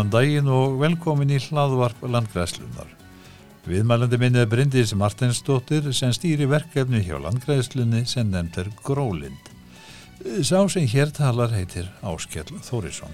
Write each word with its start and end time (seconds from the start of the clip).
Góðan 0.00 0.14
daginn 0.14 0.46
og 0.48 0.78
velkomin 0.80 1.32
í 1.34 1.38
hlaðvarp 1.44 2.06
landgræðslunar. 2.08 2.88
Viðmælandi 3.68 4.16
minnið 4.16 4.46
er 4.46 4.48
Bryndis 4.48 4.94
Martinsdóttir 4.96 5.90
sem 5.92 6.14
stýri 6.16 6.46
verkefni 6.48 7.02
hjá 7.04 7.18
landgræðslunni 7.20 8.06
sem 8.08 8.30
nefnd 8.32 8.56
er 8.62 8.70
Grólind. 8.80 9.50
Sá 10.40 10.64
sem 10.72 10.88
hér 10.88 11.12
talar 11.12 11.52
heitir 11.52 11.90
Áskjell 12.00 12.48
Þórisson. 12.64 13.12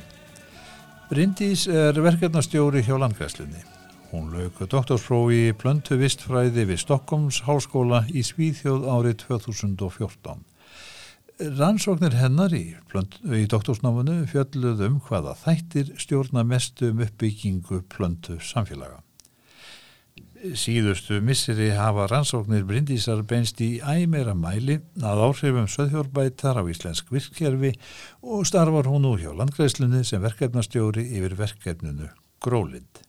Bryndis 1.11 1.67
er 1.67 1.99
verkefnastjóri 2.07 2.85
hjá 2.87 2.95
landgræðslunni. 3.03 3.67
Hún 4.13 4.31
lög 4.37 4.63
doktorsprófi 4.63 5.49
í 5.49 5.57
plöntu 5.59 5.99
vistfræði 5.99 6.69
við 6.71 6.85
Stokkons 6.85 7.43
háskóla 7.49 8.05
í 8.15 8.23
Svíþjóð 8.23 8.87
árið 8.95 9.25
2014. 9.27 10.39
Rannsóknir 11.37 12.15
hennar 12.17 12.55
í, 12.57 12.63
í 12.73 13.43
doktorsnámanu 13.53 14.23
fjölluð 14.31 14.79
um 14.87 14.95
hvaða 15.05 15.35
þættir 15.37 15.91
stjórna 16.01 16.41
mestu 16.49 16.89
um 16.95 17.03
uppbyggingu 17.05 17.83
plöntu 17.93 18.39
samfélaga. 18.41 19.03
Síðustu 20.57 21.19
misseri 21.21 21.69
hafa 21.77 22.07
rannsóknir 22.09 22.65
brindísar 22.65 23.21
beinst 23.29 23.61
í 23.61 23.83
æmera 23.85 24.33
mæli 24.33 24.79
að 24.97 25.25
áhrifum 25.27 25.69
söðhjórbætar 25.69 26.57
á 26.57 26.65
íslensk 26.73 27.13
virkjærfi 27.13 27.75
og 28.25 28.49
starfar 28.49 28.89
hún 28.89 29.05
nú 29.05 29.17
hjá 29.21 29.35
landgræslunni 29.37 30.07
sem 30.09 30.25
verkefnastjóri 30.25 31.05
yfir 31.19 31.37
verkefninu 31.37 32.09
Grólind. 32.41 33.06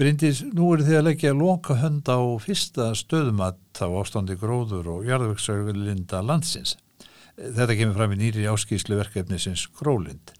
Bryndis, 0.00 0.38
nú 0.56 0.70
eru 0.72 0.84
þið 0.86 0.96
að 0.96 1.02
leggja 1.04 1.30
loka 1.36 1.74
hönd 1.76 2.06
á 2.08 2.16
fyrsta 2.40 2.86
stöðumatt 2.96 3.82
á 3.84 3.88
ástandi 4.00 4.32
gróður 4.40 4.86
og 4.94 5.02
jarðvöksauðlinda 5.04 6.22
landsins. 6.24 6.78
Þetta 7.36 7.74
kemur 7.76 7.98
fram 7.98 8.14
í 8.14 8.16
nýri 8.22 8.46
áskýslu 8.48 8.96
verkefnisins 8.96 9.66
Grólind. 9.76 10.32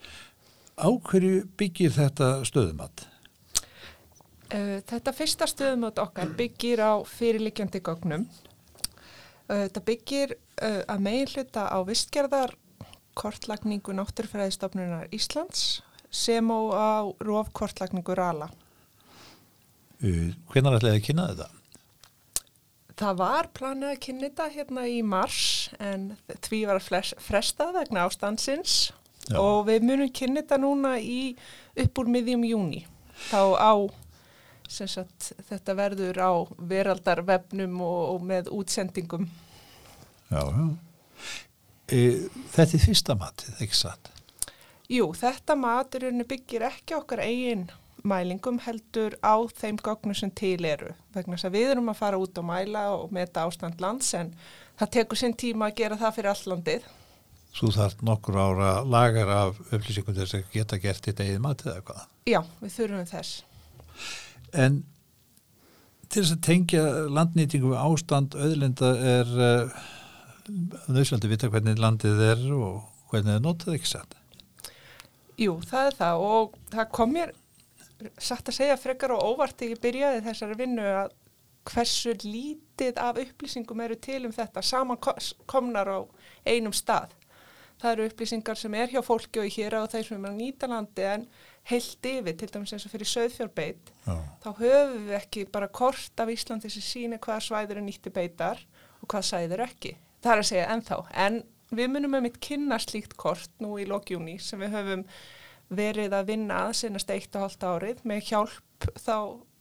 Á 0.81 0.89
hverju 0.89 1.43
byggir 1.61 1.93
þetta 1.93 2.31
stöðumatt? 2.49 3.05
Þetta 4.49 5.15
fyrsta 5.19 5.51
stöðumatt 5.53 6.01
okkar 6.01 6.33
byggir 6.41 6.81
á 6.81 6.93
fyrirlikjandi 7.05 7.83
gögnum. 7.85 8.25
Þetta 9.45 9.85
byggir 9.85 10.35
að 10.65 11.05
megin 11.05 11.35
hluta 11.35 11.67
á 11.69 11.85
vistgerðar 11.85 12.57
kortlagningu 13.13 13.93
Náttúrfræðistofnunar 13.93 15.13
Íslands 15.13 15.83
sem 16.09 16.49
á 16.49 17.05
rófkortlagningu 17.21 18.17
Rala. 18.17 18.49
Hvernig 20.01 20.77
ætlaði 20.79 20.97
að 20.97 21.07
kynna 21.07 21.27
þetta? 21.31 21.49
Það 23.01 23.19
var 23.21 23.49
planið 23.57 23.91
að 23.91 24.01
kynna 24.05 24.29
þetta 24.29 24.47
hérna 24.55 24.85
í 24.89 25.01
mars 25.05 25.43
en 25.81 26.11
því 26.45 26.61
var 26.69 26.81
að 26.81 27.15
fresta 27.25 27.71
vegna 27.73 28.05
ástansins 28.09 28.75
Já. 29.29 29.39
og 29.41 29.67
við 29.69 29.87
munum 29.89 30.13
kynna 30.13 30.43
þetta 30.43 30.61
núna 30.61 30.95
í 31.01 31.21
upp 31.85 32.01
úr 32.03 32.13
miðjum 32.13 32.45
júni. 32.49 32.85
Þá 33.31 33.43
á 33.57 33.73
sagt, 34.71 35.33
þetta 35.49 35.75
verður 35.77 36.21
á 36.23 36.33
veraldarvefnum 36.71 37.81
og, 37.83 38.01
og 38.15 38.25
með 38.27 38.53
útsendingum. 38.55 39.27
Já, 40.31 40.45
já. 40.47 40.67
E, 41.91 42.01
þetta 42.55 42.77
er 42.77 42.85
fyrsta 42.85 43.17
matið, 43.19 43.57
ekki 43.65 43.77
satt? 43.81 44.13
Jú, 44.91 45.09
þetta 45.15 45.57
maturinn 45.59 46.23
byggir 46.27 46.69
ekki 46.71 46.97
okkar 46.97 47.25
eigin 47.25 47.67
mælingum 48.07 48.61
heldur 48.65 49.17
á 49.21 49.35
þeim 49.61 49.81
gögnum 49.85 50.17
sem 50.17 50.31
til 50.31 50.65
eru 50.65 50.95
vegna 51.15 51.37
þess 51.37 51.49
að 51.49 51.57
við 51.57 51.73
erum 51.75 51.91
að 51.93 52.01
fara 52.01 52.21
út 52.21 52.39
og 52.41 52.47
mæla 52.47 52.85
og 52.95 53.13
meta 53.15 53.45
ástand 53.47 53.83
lands 53.83 54.13
en 54.19 54.33
það 54.81 54.93
tekur 54.97 55.21
sinn 55.21 55.37
tíma 55.37 55.69
að 55.71 55.77
gera 55.83 55.99
það 56.01 56.17
fyrir 56.17 56.33
allandið. 56.33 56.89
Svo 57.51 57.73
þarf 57.75 58.05
nokkur 58.07 58.39
ára 58.39 58.71
lagar 58.87 59.33
af 59.35 59.59
upplýsingum 59.69 60.17
þess 60.17 60.39
að 60.39 60.53
geta 60.55 60.79
gert 60.83 61.07
þetta 61.09 61.27
eða 61.27 61.45
matið 61.49 61.73
eða 61.73 61.87
hvað? 61.89 62.05
Já, 62.31 62.41
við 62.61 62.77
þurfum 62.77 63.09
þess. 63.11 63.33
En 64.55 64.79
til 66.11 66.23
þess 66.23 66.37
að 66.37 66.45
tengja 66.47 66.85
landnýtingu 67.11 67.73
við 67.73 67.83
ástand 67.83 68.37
auðlinda 68.39 68.93
er 69.17 69.35
uh, 69.35 69.83
nöðsvöldi 70.91 71.29
að 71.29 71.35
vita 71.35 71.51
hvernig 71.51 71.83
landið 71.83 72.25
er 72.31 72.47
og 72.55 72.81
hvernig 73.11 73.37
það 73.37 73.45
notað 73.45 73.77
ekki 73.77 73.91
satt. 73.91 74.17
Jú, 75.41 75.57
það 75.67 75.91
er 75.91 75.99
það 75.99 76.25
og 76.31 76.59
það 76.71 76.91
kom 76.97 77.15
mér 77.17 77.35
satt 78.19 78.49
að 78.49 78.57
segja 78.57 78.79
frekar 78.81 79.15
og 79.17 79.35
óvart 79.35 79.63
ekki 79.65 79.81
byrjaði 79.83 80.25
þessari 80.27 80.59
vinnu 80.61 80.87
að 81.03 81.15
hversu 81.71 82.15
lítið 82.25 82.99
af 83.01 83.19
upplýsingum 83.21 83.83
eru 83.85 83.97
til 84.01 84.25
um 84.27 84.35
þetta 84.35 84.63
saman 84.65 85.01
komnar 85.51 85.91
á 85.93 85.99
einum 86.49 86.75
stað. 86.75 87.13
Það 87.81 87.93
eru 87.95 88.07
upplýsingar 88.11 88.59
sem 88.61 88.75
er 88.77 88.91
hjá 88.93 89.01
fólki 89.05 89.41
og 89.41 89.53
hér 89.55 89.79
á 89.81 89.83
þeir 89.89 90.05
sem 90.09 90.25
er 90.25 90.33
á 90.33 90.37
nýtalandi 90.37 91.07
en 91.15 91.23
heilt 91.71 92.09
yfir, 92.11 92.37
til 92.37 92.49
dæmis 92.53 92.75
eins 92.77 92.85
og 92.85 92.93
fyrir 92.93 93.09
söðfjórbeit, 93.09 93.93
þá 94.05 94.49
höfum 94.59 95.07
við 95.07 95.17
ekki 95.17 95.47
bara 95.53 95.69
kort 95.69 96.21
af 96.21 96.33
Íslandi 96.33 96.71
sem 96.73 96.85
sína 96.85 97.21
hvaða 97.21 97.45
svæður 97.47 97.81
er 97.81 97.87
nýtti 97.87 98.13
beitar 98.13 98.61
og 99.01 99.09
hvaða 99.09 99.29
svæður 99.31 99.65
ekki. 99.65 99.95
Það 100.21 100.33
er 100.33 100.43
að 100.43 100.49
segja 100.51 100.69
ennþá, 100.75 100.99
en 101.25 101.43
við 101.73 101.93
munum 101.95 102.17
með 102.17 102.27
mitt 102.27 102.41
kynna 102.45 102.81
slíkt 102.83 103.17
kort 103.21 103.53
nú 103.63 103.79
í 103.81 103.87
lokjúni 103.89 104.37
sem 104.43 104.61
við 104.61 104.77
höfum 104.77 105.07
verið 105.71 106.15
að 106.17 106.33
vinna 106.33 106.65
að 106.67 106.75
senast 106.83 107.13
eitt 107.15 107.37
og 107.37 107.47
halvt 107.47 107.67
árið 107.67 108.03
með 108.11 108.25
hjálp 108.31 108.89
þá 108.99 109.17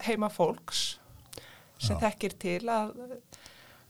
heima 0.08 0.30
fólks 0.34 0.84
sem 1.80 1.96
Já. 1.96 2.02
þekkir 2.08 2.36
til 2.42 2.64
að 2.72 2.96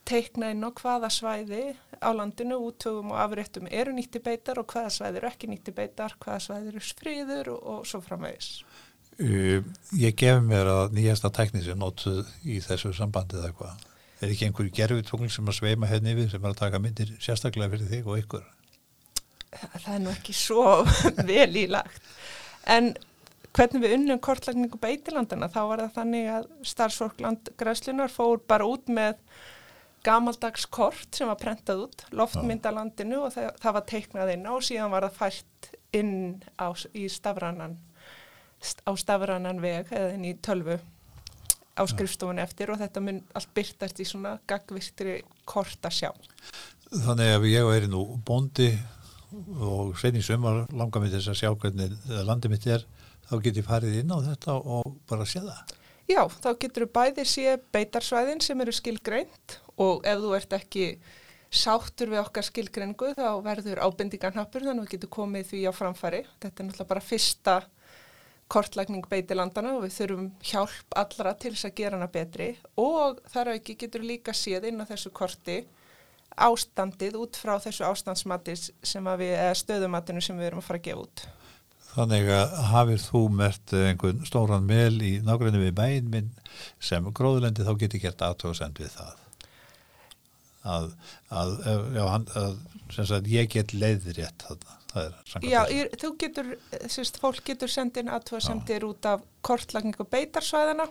teikna 0.10 0.52
inn 0.54 0.66
á 0.66 0.70
hvaða 0.74 1.10
svæði 1.14 1.64
á 2.02 2.10
landinu 2.16 2.58
útögum 2.70 3.14
og 3.14 3.22
afréttum 3.22 3.70
eru 3.70 3.94
nýtti 3.94 4.22
beitar 4.24 4.62
og 4.62 4.70
hvaða 4.72 4.92
svæði 4.94 5.22
eru 5.22 5.30
ekki 5.30 5.50
nýtti 5.52 5.74
beitar, 5.76 6.16
hvaða 6.22 6.40
svæði 6.46 6.72
eru 6.72 6.84
sfríður 6.84 7.52
og, 7.54 7.60
og 7.74 7.90
svo 7.90 8.02
framvegis. 8.04 8.50
Uh, 9.20 9.66
ég 10.00 10.16
gef 10.18 10.40
mér 10.46 10.70
að 10.72 10.96
nýjasta 10.96 11.32
teknísi 11.36 11.76
nótuð 11.76 12.30
í 12.48 12.62
þessu 12.64 12.94
sambandi 12.96 13.40
eða 13.42 13.52
hvað. 13.58 13.86
Er 14.20 14.32
ekki 14.32 14.48
einhverju 14.48 14.76
gerfutungling 14.76 15.32
sem 15.32 15.48
að 15.48 15.60
sveima 15.60 15.90
henni 15.92 16.16
yfir 16.16 16.32
sem 16.32 16.44
er 16.44 16.54
að 16.54 16.62
taka 16.64 16.82
myndir 16.84 17.12
sérstaklega 17.24 17.72
fyrir 17.76 17.92
þig 17.92 18.08
og 18.10 18.24
ykkur? 18.24 18.48
Það 19.52 19.94
er 19.96 20.02
nú 20.04 20.14
ekki 20.14 20.36
svo 20.36 20.66
vel 21.32 21.52
ílagt 21.64 22.10
en 22.70 22.94
hvernig 23.56 23.84
við 23.84 23.96
unnum 23.98 24.22
kortlagningu 24.22 24.80
beitilandana 24.82 25.50
þá 25.52 25.62
var 25.72 25.84
það 25.86 25.96
þannig 25.98 26.28
að 26.36 26.50
starfsfólkland 26.72 27.54
græslunar 27.60 28.14
fór 28.14 28.42
bara 28.48 28.68
út 28.70 28.92
með 28.94 29.18
gamaldags 30.06 30.68
kort 30.72 31.16
sem 31.16 31.28
var 31.28 31.40
prentað 31.42 31.88
út 31.88 32.06
loftmyndalandinu 32.16 33.24
og 33.26 33.34
það, 33.36 33.50
það 33.60 33.76
var 33.78 33.88
teiknað 33.90 34.34
inn 34.36 34.48
og 34.48 34.64
síðan 34.64 34.94
var 34.94 35.08
það 35.10 35.18
fært 35.18 35.72
inn 36.00 36.14
á, 36.62 36.70
í 36.94 37.10
stafrannan 37.12 37.76
á 38.60 38.92
stafrannan 39.00 39.62
veg 39.64 39.92
eða 39.92 40.16
inn 40.16 40.30
í 40.30 40.38
tölvu 40.46 40.78
á 41.80 41.84
skrifstofunni 41.88 42.44
eftir 42.44 42.72
og 42.74 42.80
þetta 42.82 43.04
mun 43.04 43.22
allt 43.38 43.52
byrtast 43.56 44.00
í 44.04 44.08
svona 44.08 44.36
gagvirtri 44.50 45.22
kort 45.48 45.86
að 45.88 45.96
sjá. 46.02 46.10
Þannig 46.90 47.36
að 47.36 47.48
ég 47.54 47.70
er 47.76 47.88
nú 47.92 48.04
bóndi 48.28 48.74
og 49.60 49.94
sen 50.00 50.18
í 50.18 50.24
sömur 50.26 50.66
langar 50.76 51.04
mér 51.04 51.16
þess 51.18 51.32
að 51.34 51.40
sjá 51.42 51.52
hvernig 51.54 51.96
landið 52.28 52.54
mitt 52.54 52.68
er 52.68 52.86
þá 53.30 53.36
getur 53.38 53.62
ég 53.62 53.70
farið 53.70 53.98
inn 54.02 54.14
á 54.14 54.18
þetta 54.26 54.58
og 54.58 54.94
bara 55.10 55.28
sé 55.30 55.44
það. 55.46 55.76
Já, 56.10 56.24
þá 56.26 56.50
getur 56.58 56.86
þú 56.88 56.92
bæðið 56.98 57.28
sé 57.30 57.56
beitarsvæðin 57.74 58.42
sem 58.42 58.62
eru 58.64 58.74
skilgreint 58.74 59.60
og 59.78 60.06
ef 60.10 60.24
þú 60.24 60.36
ert 60.40 60.56
ekki 60.58 60.86
sáttur 61.50 62.14
við 62.14 62.24
okkar 62.24 62.46
skilgreiningu 62.46 63.12
þá 63.18 63.42
verður 63.46 63.82
ábendingarnappur 63.86 64.66
þannig 64.66 64.84
að 64.84 64.88
við 64.88 64.96
getum 64.96 65.14
komið 65.18 65.52
því 65.52 65.62
á 65.70 65.74
framfari 65.74 66.24
þetta 66.42 66.50
er 66.50 66.68
náttúrulega 66.68 66.90
bara 66.90 67.06
fyrsta 67.06 67.56
kortlækning 68.50 69.06
beitilandana 69.10 69.76
og 69.78 69.86
við 69.86 69.96
þurfum 70.00 70.30
hjálp 70.42 70.96
allra 70.98 71.36
til 71.38 71.54
þess 71.54 71.70
að 71.70 71.76
gera 71.78 72.00
hana 72.00 72.10
betri. 72.10 72.50
Og 72.82 73.22
þar 73.30 73.52
að 73.52 73.60
ekki 73.60 73.78
getur 73.84 74.06
líka 74.06 74.34
séð 74.34 74.70
inn 74.72 74.82
á 74.82 74.90
þessu 74.90 75.14
korti 75.14 75.60
ástandið 76.38 77.18
út 77.20 77.40
frá 77.40 77.58
þessu 77.62 77.86
ástandsmatis 77.88 78.70
sem 78.86 79.06
við, 79.20 79.34
eða 79.36 79.60
stöðumatinu 79.60 80.24
sem 80.24 80.40
við 80.40 80.52
erum 80.52 80.64
að 80.64 80.68
fara 80.70 80.82
að 80.82 80.88
gefa 80.88 81.06
út. 81.06 81.26
Þannig 81.90 82.30
að 82.32 82.52
hafið 82.70 83.06
þú 83.08 83.22
mert 83.34 83.74
einhvern 83.74 84.26
stóran 84.28 84.68
mel 84.70 85.00
í 85.02 85.16
nákvæmlega 85.26 85.64
við 85.66 85.78
bæinn 85.80 86.12
minn 86.14 86.30
sem 86.78 87.08
gróðlendi 87.18 87.66
þá 87.66 87.74
getur 87.82 88.04
gert 88.04 88.22
aðtóðsend 88.28 88.82
við 88.82 88.94
það. 88.94 89.16
Að, 90.70 90.92
að, 91.34 91.56
já, 91.96 92.04
að, 92.06 92.60
að 93.06 93.32
ég 93.32 93.50
get 93.56 93.74
leiðir 93.74 94.20
rétt 94.20 94.46
þarna. 94.46 94.76
Já, 95.46 95.60
ég, 95.70 95.92
þú 96.02 96.10
getur, 96.18 96.48
sérst, 96.90 97.20
fólk 97.22 97.44
getur 97.46 97.70
sendin 97.70 98.10
aðtóðsendir 98.10 98.86
út 98.88 99.06
af 99.06 99.26
kortlagningu 99.46 100.06
beitarsvæðana 100.10 100.88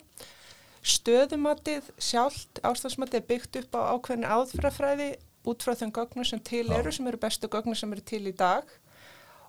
stöðumatið 0.86 1.88
sjálft 1.98 2.60
ástandsmatið 2.62 3.26
byggt 3.26 3.58
upp 3.62 3.74
á 3.74 3.80
ákveðinu 3.96 4.30
áðfrafræði 4.30 5.08
út 5.48 5.64
frá 5.64 5.74
þeim 5.78 5.92
gögnum 5.94 6.26
sem 6.28 6.40
til 6.44 6.66
eru, 6.74 6.92
sem 6.94 7.06
eru 7.10 7.20
bestu 7.20 7.50
gögnum 7.50 7.76
sem 7.78 7.92
eru 7.94 8.04
til 8.04 8.24
í 8.28 8.34
dag. 8.36 8.68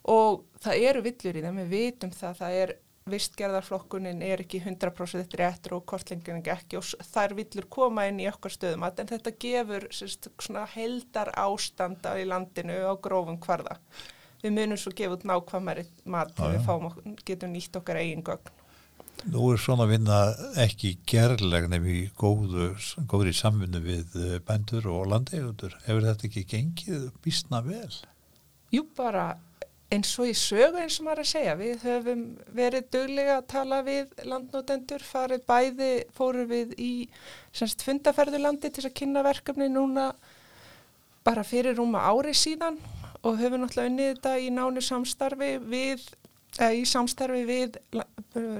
Og 0.10 0.46
það 0.64 0.86
eru 0.90 1.04
villur 1.06 1.38
í 1.38 1.44
þeim, 1.44 1.60
við 1.64 1.74
vitum 1.76 2.14
það, 2.16 2.38
það 2.40 2.62
er 2.64 2.78
vistgerðarflokkunin 3.10 4.22
er 4.26 4.44
ekki 4.44 4.62
100% 4.62 5.36
réttur 5.40 5.78
og 5.80 5.86
kortlingin 5.90 6.44
ekki 6.54 6.78
og 6.80 7.08
þær 7.10 7.36
villur 7.40 7.68
koma 7.72 8.06
inn 8.10 8.22
í 8.22 8.28
okkar 8.30 8.54
stöðum 8.54 8.86
en 8.90 9.10
þetta 9.10 9.36
gefur 9.42 9.88
sérst, 9.96 10.30
heldar 10.76 11.34
ástanda 11.34 12.16
í 12.20 12.28
landinu 12.30 12.78
á 12.86 12.94
grófum 13.02 13.40
hvarða. 13.42 13.80
Við 14.44 14.56
munum 14.56 14.80
svo 14.80 14.94
gefa 14.96 15.18
út 15.18 15.26
nákvæmari 15.28 15.88
mat 16.06 16.32
þegar 16.38 16.56
við 16.56 16.68
fáum, 16.68 17.16
getum 17.28 17.56
nýtt 17.56 17.82
okkar 17.82 18.00
eigin 18.00 18.24
gögn. 18.24 18.59
Nú 19.28 19.50
er 19.52 19.60
svona 19.60 19.84
vinna 19.90 20.20
ekki 20.64 20.94
gerleg 21.10 21.68
nefn 21.68 21.90
í 21.92 22.06
góðu, 22.18 22.70
góðri 23.10 23.34
samvinnu 23.36 23.82
við 23.84 24.16
eh, 24.16 24.38
bændur 24.48 24.88
og 24.94 25.10
landeigundur. 25.12 25.76
Hefur 25.84 26.08
þetta 26.08 26.28
ekki 26.30 26.46
gengið 26.48 27.10
býstna 27.26 27.60
vel? 27.66 27.92
Jú, 28.72 28.86
bara 28.96 29.34
eins 29.90 30.12
og 30.22 30.30
í 30.30 30.36
sögu 30.38 30.80
eins 30.84 31.00
og 31.02 31.08
maður 31.08 31.24
að 31.24 31.30
segja, 31.32 31.56
við 31.58 31.84
höfum 31.88 32.24
verið 32.56 32.90
duglega 32.94 33.40
að 33.40 33.48
tala 33.56 33.80
við 33.86 34.12
landnótendur, 34.30 35.06
farið 35.06 35.46
bæði, 35.50 35.92
fórum 36.16 36.50
við 36.52 36.76
í 36.78 36.92
semst 37.52 37.84
fundaferðulandi 37.88 38.70
til 38.76 38.86
að 38.86 38.96
kynna 39.02 39.26
verkefni 39.26 39.70
núna 39.74 40.12
bara 41.26 41.44
fyrir 41.44 41.80
rúma 41.80 42.06
ári 42.06 42.36
síðan 42.38 42.78
og 43.26 43.40
höfum 43.42 43.64
náttúrulega 43.64 43.90
unnið 43.92 44.12
þetta 44.14 44.36
í 44.40 44.52
nánu 44.54 44.84
samstarfi 44.86 45.56
við, 45.66 46.06
í 46.58 46.86
samstarfi 46.90 47.44
við 47.46 47.78
la- 47.94 48.08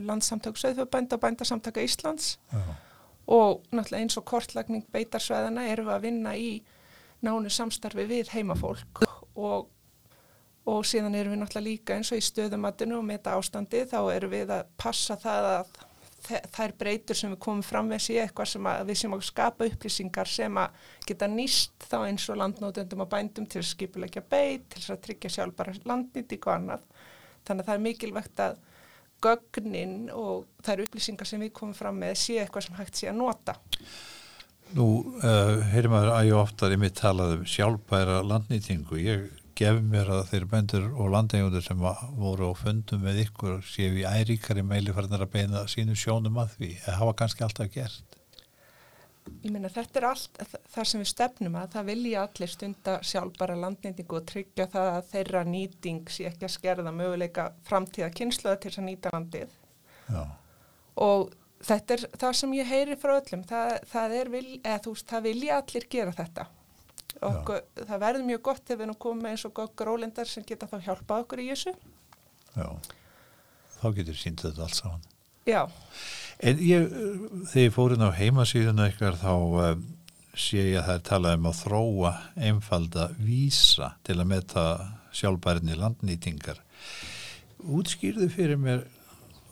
landsamtök 0.06 0.60
Söðfjörbænda 0.62 1.18
og 1.18 1.24
bændasamtaka 1.24 1.82
Íslands 1.84 2.38
Já. 2.54 2.62
og 3.28 3.64
náttúrulega 3.72 4.04
eins 4.04 4.18
og 4.18 4.26
kortlagning 4.26 4.86
beitarsvæðana 4.94 5.68
erum 5.72 5.90
við 5.90 5.96
að 5.96 6.02
vinna 6.06 6.36
í 6.38 6.62
nánu 7.26 7.50
samstarfi 7.50 8.06
við 8.08 8.30
heimafólk 8.36 9.04
og, 9.36 9.68
og 10.66 10.86
síðan 10.86 11.16
erum 11.16 11.34
við 11.34 11.42
náttúrulega 11.44 11.68
líka 11.70 11.98
eins 11.98 12.12
og 12.14 12.22
í 12.22 12.26
stöðumatinu 12.30 12.98
og 13.00 13.06
með 13.10 13.20
þetta 13.20 13.38
ástandi 13.42 13.84
þá 13.90 14.00
erum 14.16 14.32
við 14.32 14.54
að 14.56 14.66
passa 14.78 15.18
það 15.20 15.50
að 15.58 15.78
þær 16.30 16.74
breytur 16.78 17.16
sem 17.16 17.32
við 17.32 17.40
komum 17.40 17.62
fram 17.64 17.88
með 17.90 18.02
sé 18.06 18.16
eitthvað 18.22 18.50
sem 18.52 18.66
að 18.68 18.82
við 18.90 18.98
sem 19.02 19.14
að 19.16 19.22
skapa 19.24 19.68
upplýsingar 19.70 20.28
sem 20.28 20.58
að 20.60 20.82
geta 21.08 21.30
nýst 21.32 21.86
þá 21.90 21.96
eins 22.10 22.26
og 22.30 22.40
landnótendum 22.42 23.06
og 23.06 23.10
bændum 23.12 23.48
til 23.50 23.62
að 23.62 23.70
skipulegja 23.70 24.24
beit, 24.30 24.68
til 24.74 24.84
að 24.94 25.00
tryggja 25.06 25.32
sjálf 25.38 25.56
bara 25.56 25.74
landnýtt 25.88 26.36
og 26.42 26.52
annað. 26.54 26.84
Þannig 27.50 27.66
að 27.66 27.72
það 27.72 27.80
er 27.80 27.86
mikilvægt 27.88 28.44
að 28.46 28.60
gögnin 29.24 29.98
og 30.16 30.48
þær 30.64 30.86
upplýsingar 30.86 31.28
sem 31.28 31.44
við 31.44 31.52
komum 31.58 31.76
fram 31.76 32.00
með 32.00 32.16
sé 32.22 32.40
eitthvað 32.40 32.68
sem 32.70 32.80
hægt 32.80 33.02
sé 33.02 33.10
að 33.12 33.20
nota. 33.20 33.58
Nú, 34.78 34.86
uh, 35.26 35.60
heyrim 35.74 35.96
maður 35.96 36.14
að 36.14 36.28
ég 36.30 36.38
oftar 36.38 36.76
ég 36.76 36.82
mitt 36.82 36.98
talað 37.00 37.40
um 37.40 37.46
sjálfbæra 37.50 38.20
landnýtingu. 38.30 39.00
Ég 39.02 39.26
gef 39.60 39.80
mér 39.84 40.12
að 40.14 40.28
þeir 40.30 40.46
bændur 40.52 40.86
og 40.94 41.10
landeigundur 41.16 41.66
sem 41.66 41.82
voru 42.22 42.52
á 42.52 42.54
fundum 42.56 43.02
með 43.04 43.26
ykkur 43.26 43.58
séu 43.66 43.98
í 44.00 44.06
æríkari 44.08 44.64
meili 44.64 44.94
farnar 44.96 45.26
að 45.26 45.34
beina 45.34 45.66
sínu 45.68 45.98
sjónum 46.00 46.38
að 46.40 46.54
því. 46.56 46.70
Það 46.86 47.00
hafa 47.02 47.18
kannski 47.24 47.46
alltaf 47.48 47.74
gert. 47.74 48.09
Ég 49.44 49.52
meina 49.54 49.70
þetta 49.72 50.00
er 50.02 50.06
allt 50.10 50.40
þ- 50.42 50.62
það 50.74 50.88
sem 50.90 51.02
við 51.04 51.10
stefnum 51.14 51.56
að 51.60 51.68
það 51.76 51.86
vilja 51.94 52.22
allir 52.26 52.50
stunda 52.52 52.96
sjálfbara 53.06 53.56
landnýtingu 53.62 54.18
og 54.20 54.26
tryggja 54.28 54.66
það 54.74 54.88
að 54.98 55.10
þeirra 55.14 55.44
nýting 55.48 56.10
sé 56.12 56.26
ekki 56.28 56.48
að 56.48 56.54
skerða 56.56 56.92
möguleika 56.96 57.46
framtíða 57.70 58.10
kynsluða 58.20 58.60
til 58.60 58.72
þess 58.72 58.82
að 58.82 58.88
nýta 58.90 59.14
landið 59.14 59.54
Já, 60.10 60.24
og 61.06 61.34
þetta 61.70 61.94
er 61.98 62.06
það 62.24 62.34
sem 62.42 62.54
ég 62.58 62.72
heyri 62.74 62.96
frá 63.00 63.14
öllum, 63.20 63.44
það, 63.48 63.76
það 63.92 64.16
vil, 64.34 64.46
eða 64.64 64.80
veist, 64.90 65.08
það 65.12 65.28
vilja 65.30 65.60
allir 65.62 65.88
gera 65.96 66.16
þetta 66.20 66.48
og 67.30 67.50
það 67.76 68.00
verður 68.06 68.26
mjög 68.30 68.42
gott 68.50 68.70
ef 68.72 68.80
við 68.80 68.92
komið 69.06 69.24
með 69.26 69.34
eins 69.36 69.46
og 69.50 69.54
goggur 69.60 69.90
ólendar 69.94 70.28
sem 70.30 70.44
geta 70.48 70.68
þá 70.72 70.78
hjálpað 70.86 71.24
okkur 71.26 71.42
í 71.44 71.48
þessu. 71.52 71.74
já. 72.56 72.68
Þá 73.80 73.88
getur 73.96 74.18
sínt 74.20 74.42
þetta 74.44 74.66
allt 74.66 74.76
saman. 74.76 75.04
Já, 75.48 75.62
En 76.40 76.60
ég, 76.64 76.86
uh, 76.88 77.24
þegar 77.52 77.66
ég 77.66 77.74
fór 77.76 77.96
inn 77.96 78.06
á 78.08 78.16
heimasíðuna 78.16 78.88
ykkar 78.94 79.18
þá 79.20 79.34
um, 79.34 79.82
sé 80.40 80.62
ég 80.72 80.80
að 80.80 80.86
það 80.88 80.96
er 80.96 81.04
talað 81.10 81.38
um 81.40 81.50
að 81.50 81.60
þróa 81.60 82.14
einfalda 82.50 83.10
vísa 83.20 83.92
til 84.08 84.20
að 84.22 84.30
meta 84.32 84.66
sjálfbærni 85.20 85.76
landnýtingar. 85.76 86.62
Útskýrðu 87.60 88.30
fyrir 88.32 88.60
mér 88.62 88.86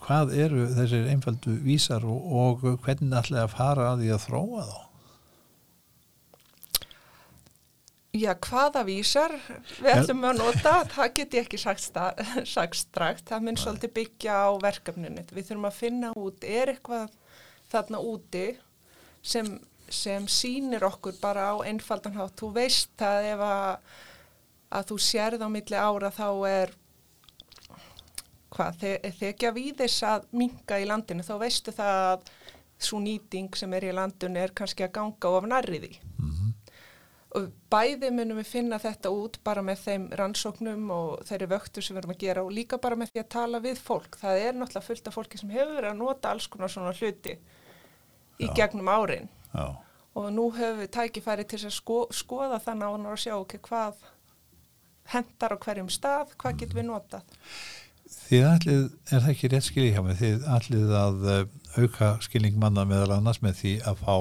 hvað 0.06 0.32
eru 0.40 0.68
þessir 0.78 1.10
einfaldu 1.12 1.58
vísar 1.66 2.06
og, 2.08 2.28
og 2.32 2.68
hvernig 2.86 3.18
ætlaði 3.20 3.44
að 3.44 3.56
fara 3.58 3.90
að 3.92 4.04
því 4.04 4.14
að 4.16 4.28
þróa 4.30 4.68
þá? 4.70 4.87
Já, 8.18 8.32
hvaða 8.48 8.82
vísar 8.88 9.34
við 9.82 9.90
ætlum 9.92 10.22
að 10.30 10.38
nota, 10.40 10.74
það 10.94 11.10
get 11.20 11.34
ég 11.38 11.46
ekki 11.48 11.60
sagt, 11.60 11.98
sagt 12.56 12.78
strakt, 12.80 13.26
það 13.30 13.44
mun 13.48 13.60
svolítið 13.60 13.94
byggja 13.98 14.38
á 14.48 14.50
verkefninu. 14.64 15.26
Við 15.36 15.50
þurfum 15.50 15.68
að 15.70 15.76
finna 15.82 16.12
út, 16.18 16.46
er 16.48 16.72
eitthvað 16.74 17.12
þarna 17.72 18.00
úti 18.08 18.46
sem, 19.28 19.50
sem 19.92 20.28
sýnir 20.32 20.86
okkur 20.88 21.18
bara 21.22 21.50
á 21.52 21.56
einfaldan 21.68 22.16
hátt. 22.16 22.38
Þú 22.40 22.52
veist 22.56 23.04
að 23.04 23.28
ef 23.34 23.44
að, 23.44 23.96
að 24.80 24.90
þú 24.94 25.00
sérð 25.10 25.44
á 25.44 25.50
milli 25.52 25.78
ára 25.84 26.14
þá 26.16 26.28
er, 26.54 26.74
hvað, 28.56 28.78
þe- 28.82 29.14
þekja 29.20 29.52
víðis 29.56 30.00
að 30.08 30.28
minka 30.32 30.80
í 30.82 30.88
landinu, 30.90 31.26
þá 31.28 31.36
veistu 31.44 31.76
það 31.76 32.04
að 32.14 32.32
svo 32.88 33.00
nýting 33.02 33.56
sem 33.58 33.72
er 33.74 33.88
í 33.90 33.94
landinu 33.98 34.38
er 34.44 34.52
kannski 34.56 34.86
að 34.86 34.96
ganga 35.00 35.32
of 35.34 35.48
nærri 35.50 35.80
því 35.82 35.94
og 37.38 37.48
bæði 37.72 38.10
munum 38.16 38.40
við 38.42 38.50
finna 38.50 38.80
þetta 38.82 39.12
út 39.14 39.38
bara 39.46 39.62
með 39.66 39.84
þeim 39.84 40.08
rannsóknum 40.20 40.90
og 40.96 41.28
þeirri 41.30 41.52
vöktu 41.54 41.84
sem 41.84 41.96
við 41.96 42.02
erum 42.04 42.16
að 42.16 42.24
gera 42.26 42.44
og 42.44 42.52
líka 42.56 42.82
bara 42.82 42.98
með 43.00 43.14
því 43.14 43.24
að 43.24 43.30
tala 43.38 43.62
við 43.64 43.82
fólk. 43.84 44.18
Það 44.22 44.42
er 44.44 44.58
náttúrulega 44.58 44.88
fullt 44.88 45.12
af 45.12 45.18
fólki 45.18 45.42
sem 45.42 45.54
hefur 45.54 45.76
verið 45.78 45.92
að 45.94 46.02
nota 46.02 46.34
alls 46.34 46.50
konar 46.52 46.74
svona 46.74 46.96
hluti 46.98 47.38
í 48.38 48.48
Já. 48.48 48.54
gegnum 48.62 48.90
árin 48.90 49.30
Já, 49.54 49.78
og 50.18 50.30
nú 50.34 50.50
höfum 50.54 50.82
við 50.82 50.92
tækifæri 50.94 51.48
til 51.50 51.64
að 51.64 51.74
sko, 51.78 51.98
skoða 52.14 52.60
það 52.62 52.80
nánar 52.84 53.16
og 53.16 53.22
sjá 53.22 53.34
okay, 53.38 53.62
hvað 53.64 54.00
hendar 55.14 55.56
á 55.56 55.58
hverjum 55.64 55.92
stað, 55.94 56.34
hvað 56.40 56.62
getum 56.62 56.82
við 56.82 56.88
notað. 56.90 57.38
þið 58.28 58.46
ætlið, 58.52 58.84
er 59.12 59.24
það 59.24 59.32
ekki 59.34 59.52
rétt 59.52 59.68
skiljið 59.68 59.96
hjá 59.96 60.04
mig, 60.04 60.20
þið 60.22 60.46
ætlið 60.58 60.94
að 61.00 61.26
uh, 61.34 61.42
auka 61.78 62.12
skilning 62.24 62.60
manna 62.60 62.86
meðal 62.88 63.18
annars 63.18 63.42
með 63.44 63.62
því 63.62 63.74
að 63.88 64.04
fá 64.04 64.16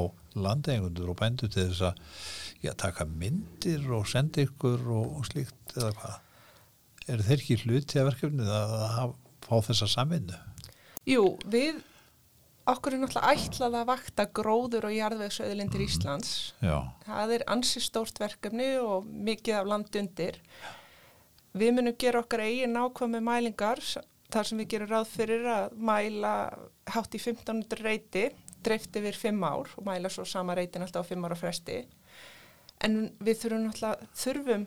landeigundur 0.46 1.12
og 1.12 1.18
bændur 1.20 1.52
til 1.52 1.68
þess 1.70 1.84
að 1.90 2.00
já, 2.66 2.72
taka 2.78 3.06
myndir 3.08 3.84
og 3.94 4.06
senda 4.10 4.44
ykkur 4.44 4.86
og, 4.92 5.18
og 5.20 5.28
slíkt 5.30 5.76
eða 5.76 5.92
hvað? 6.00 6.22
Er 7.06 7.22
þeir 7.22 7.42
ekki 7.42 7.60
hluti 7.62 8.00
af 8.00 8.08
verkefnið 8.10 8.48
að, 8.50 8.72
að 8.86 9.12
fá 9.46 9.54
þessa 9.68 9.90
samvinnu? 9.92 10.40
Jú, 11.06 11.26
við 11.46 11.78
okkur 12.66 12.96
er 12.96 13.02
náttúrulega 13.02 13.34
ætlað 13.36 13.76
að 13.78 13.90
vakta 13.92 14.26
gróður 14.34 14.88
og 14.88 14.96
jarðvegsauðlindir 14.96 15.84
Íslands 15.84 16.32
Já, 16.58 16.80
Það 17.06 17.36
er 17.36 17.44
ansi 17.54 17.82
stórt 17.84 18.18
verkefni 18.18 18.72
og 18.82 19.06
mikið 19.06 19.60
af 19.60 19.70
land 19.70 20.00
undir. 20.00 20.40
Við 21.56 21.76
munum 21.76 21.96
gera 21.96 22.24
okkar 22.24 22.42
eigin 22.44 22.74
nákvæmi 22.74 23.22
mælingar 23.24 23.80
þar 24.32 24.48
sem 24.48 24.58
við 24.60 24.72
gerum 24.74 24.90
ráð 24.90 25.12
fyrir 25.12 25.46
að 25.48 25.76
mæla 25.78 26.32
hátt 26.90 27.14
í 27.14 27.20
1500 27.22 27.84
reyti, 27.86 28.24
dreift 28.66 28.98
yfir 28.98 29.16
5 29.16 29.46
ár 29.46 29.70
og 29.78 29.86
mæla 29.86 30.10
svo 30.10 30.26
sama 30.26 30.56
reytin 30.58 30.82
alltaf 30.84 31.06
á 31.06 31.10
5 31.14 31.28
ára 31.28 31.38
fresti. 31.38 31.84
En 32.84 32.98
við 33.24 33.42
þurfum 33.42 33.62
náttúrulega, 33.66 34.08
þurfum 34.16 34.66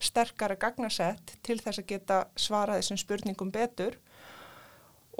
sterkara 0.00 0.56
gagnasett 0.56 1.34
til 1.44 1.58
þess 1.60 1.82
að 1.82 1.90
geta 1.92 2.20
svarað 2.38 2.80
þessum 2.80 3.00
spurningum 3.02 3.50
betur 3.52 3.98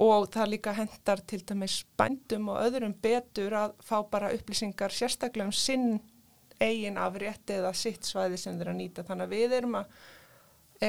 og 0.01 0.25
það 0.33 0.53
líka 0.55 0.73
hendar 0.73 1.21
til 1.29 1.43
dæmis 1.45 1.81
bændum 1.99 2.49
og 2.49 2.63
öðrum 2.63 2.95
betur 3.03 3.53
að 3.53 3.75
fá 3.85 3.99
bara 4.09 4.31
upplýsingar 4.33 4.93
sérstaklega 4.95 5.51
um 5.51 5.53
sinn 5.53 5.99
eigin 6.61 6.97
afrétti 7.01 7.57
eða 7.59 7.73
sitt 7.77 8.05
svæði 8.05 8.39
sem 8.41 8.57
þeir 8.57 8.71
að 8.73 8.79
nýta. 8.79 9.05
Þannig 9.05 9.27
að 9.27 9.35
við 9.35 9.55
erum, 9.57 9.77
að, 9.79 9.93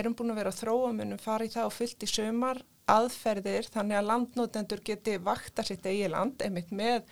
erum 0.01 0.17
búin 0.17 0.33
að 0.33 0.41
vera 0.41 0.53
að 0.53 0.61
þróa 0.63 0.93
munum 0.97 1.21
fara 1.21 1.49
í 1.49 1.53
það 1.53 1.69
og 1.69 1.77
fullt 1.77 2.07
í 2.07 2.11
sömar 2.13 2.63
aðferðir 2.93 3.69
þannig 3.73 3.99
að 3.99 4.09
landnótendur 4.09 4.83
geti 4.85 5.19
vakta 5.23 5.65
sitt 5.65 5.87
eigi 5.87 6.09
land 6.11 6.43
einmitt 6.45 6.73
með 6.75 7.05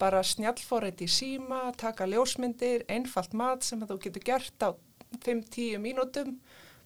bara 0.00 0.22
snjallfórið 0.26 1.04
í 1.06 1.08
síma, 1.10 1.60
taka 1.80 2.06
ljósmyndir, 2.10 2.84
einfalt 2.90 3.34
mat 3.36 3.64
sem 3.66 3.80
þú 3.80 3.98
getur 4.02 4.26
gert 4.26 4.66
á 4.66 4.74
5-10 5.24 5.78
mínútum, 5.82 6.36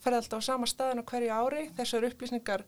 ferði 0.03 0.21
alltaf 0.21 0.45
á 0.45 0.49
sama 0.49 0.69
staðin 0.69 1.03
á 1.03 1.09
hverju 1.09 1.33
ári. 1.33 1.67
Þessar 1.79 2.09
upplýsningar 2.11 2.65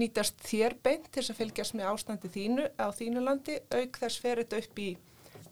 nýtast 0.00 0.40
þér 0.42 0.78
beint 0.82 1.10
til 1.14 1.22
að 1.22 1.38
fylgjast 1.38 1.76
með 1.78 1.90
ástandi 1.92 2.30
þínu 2.34 2.68
á 2.80 2.86
þínu 2.90 3.22
landi, 3.22 3.60
auk 3.70 4.00
þess 4.02 4.20
fer 4.22 4.42
þetta 4.42 4.62
upp 4.64 4.80
í 4.82 4.88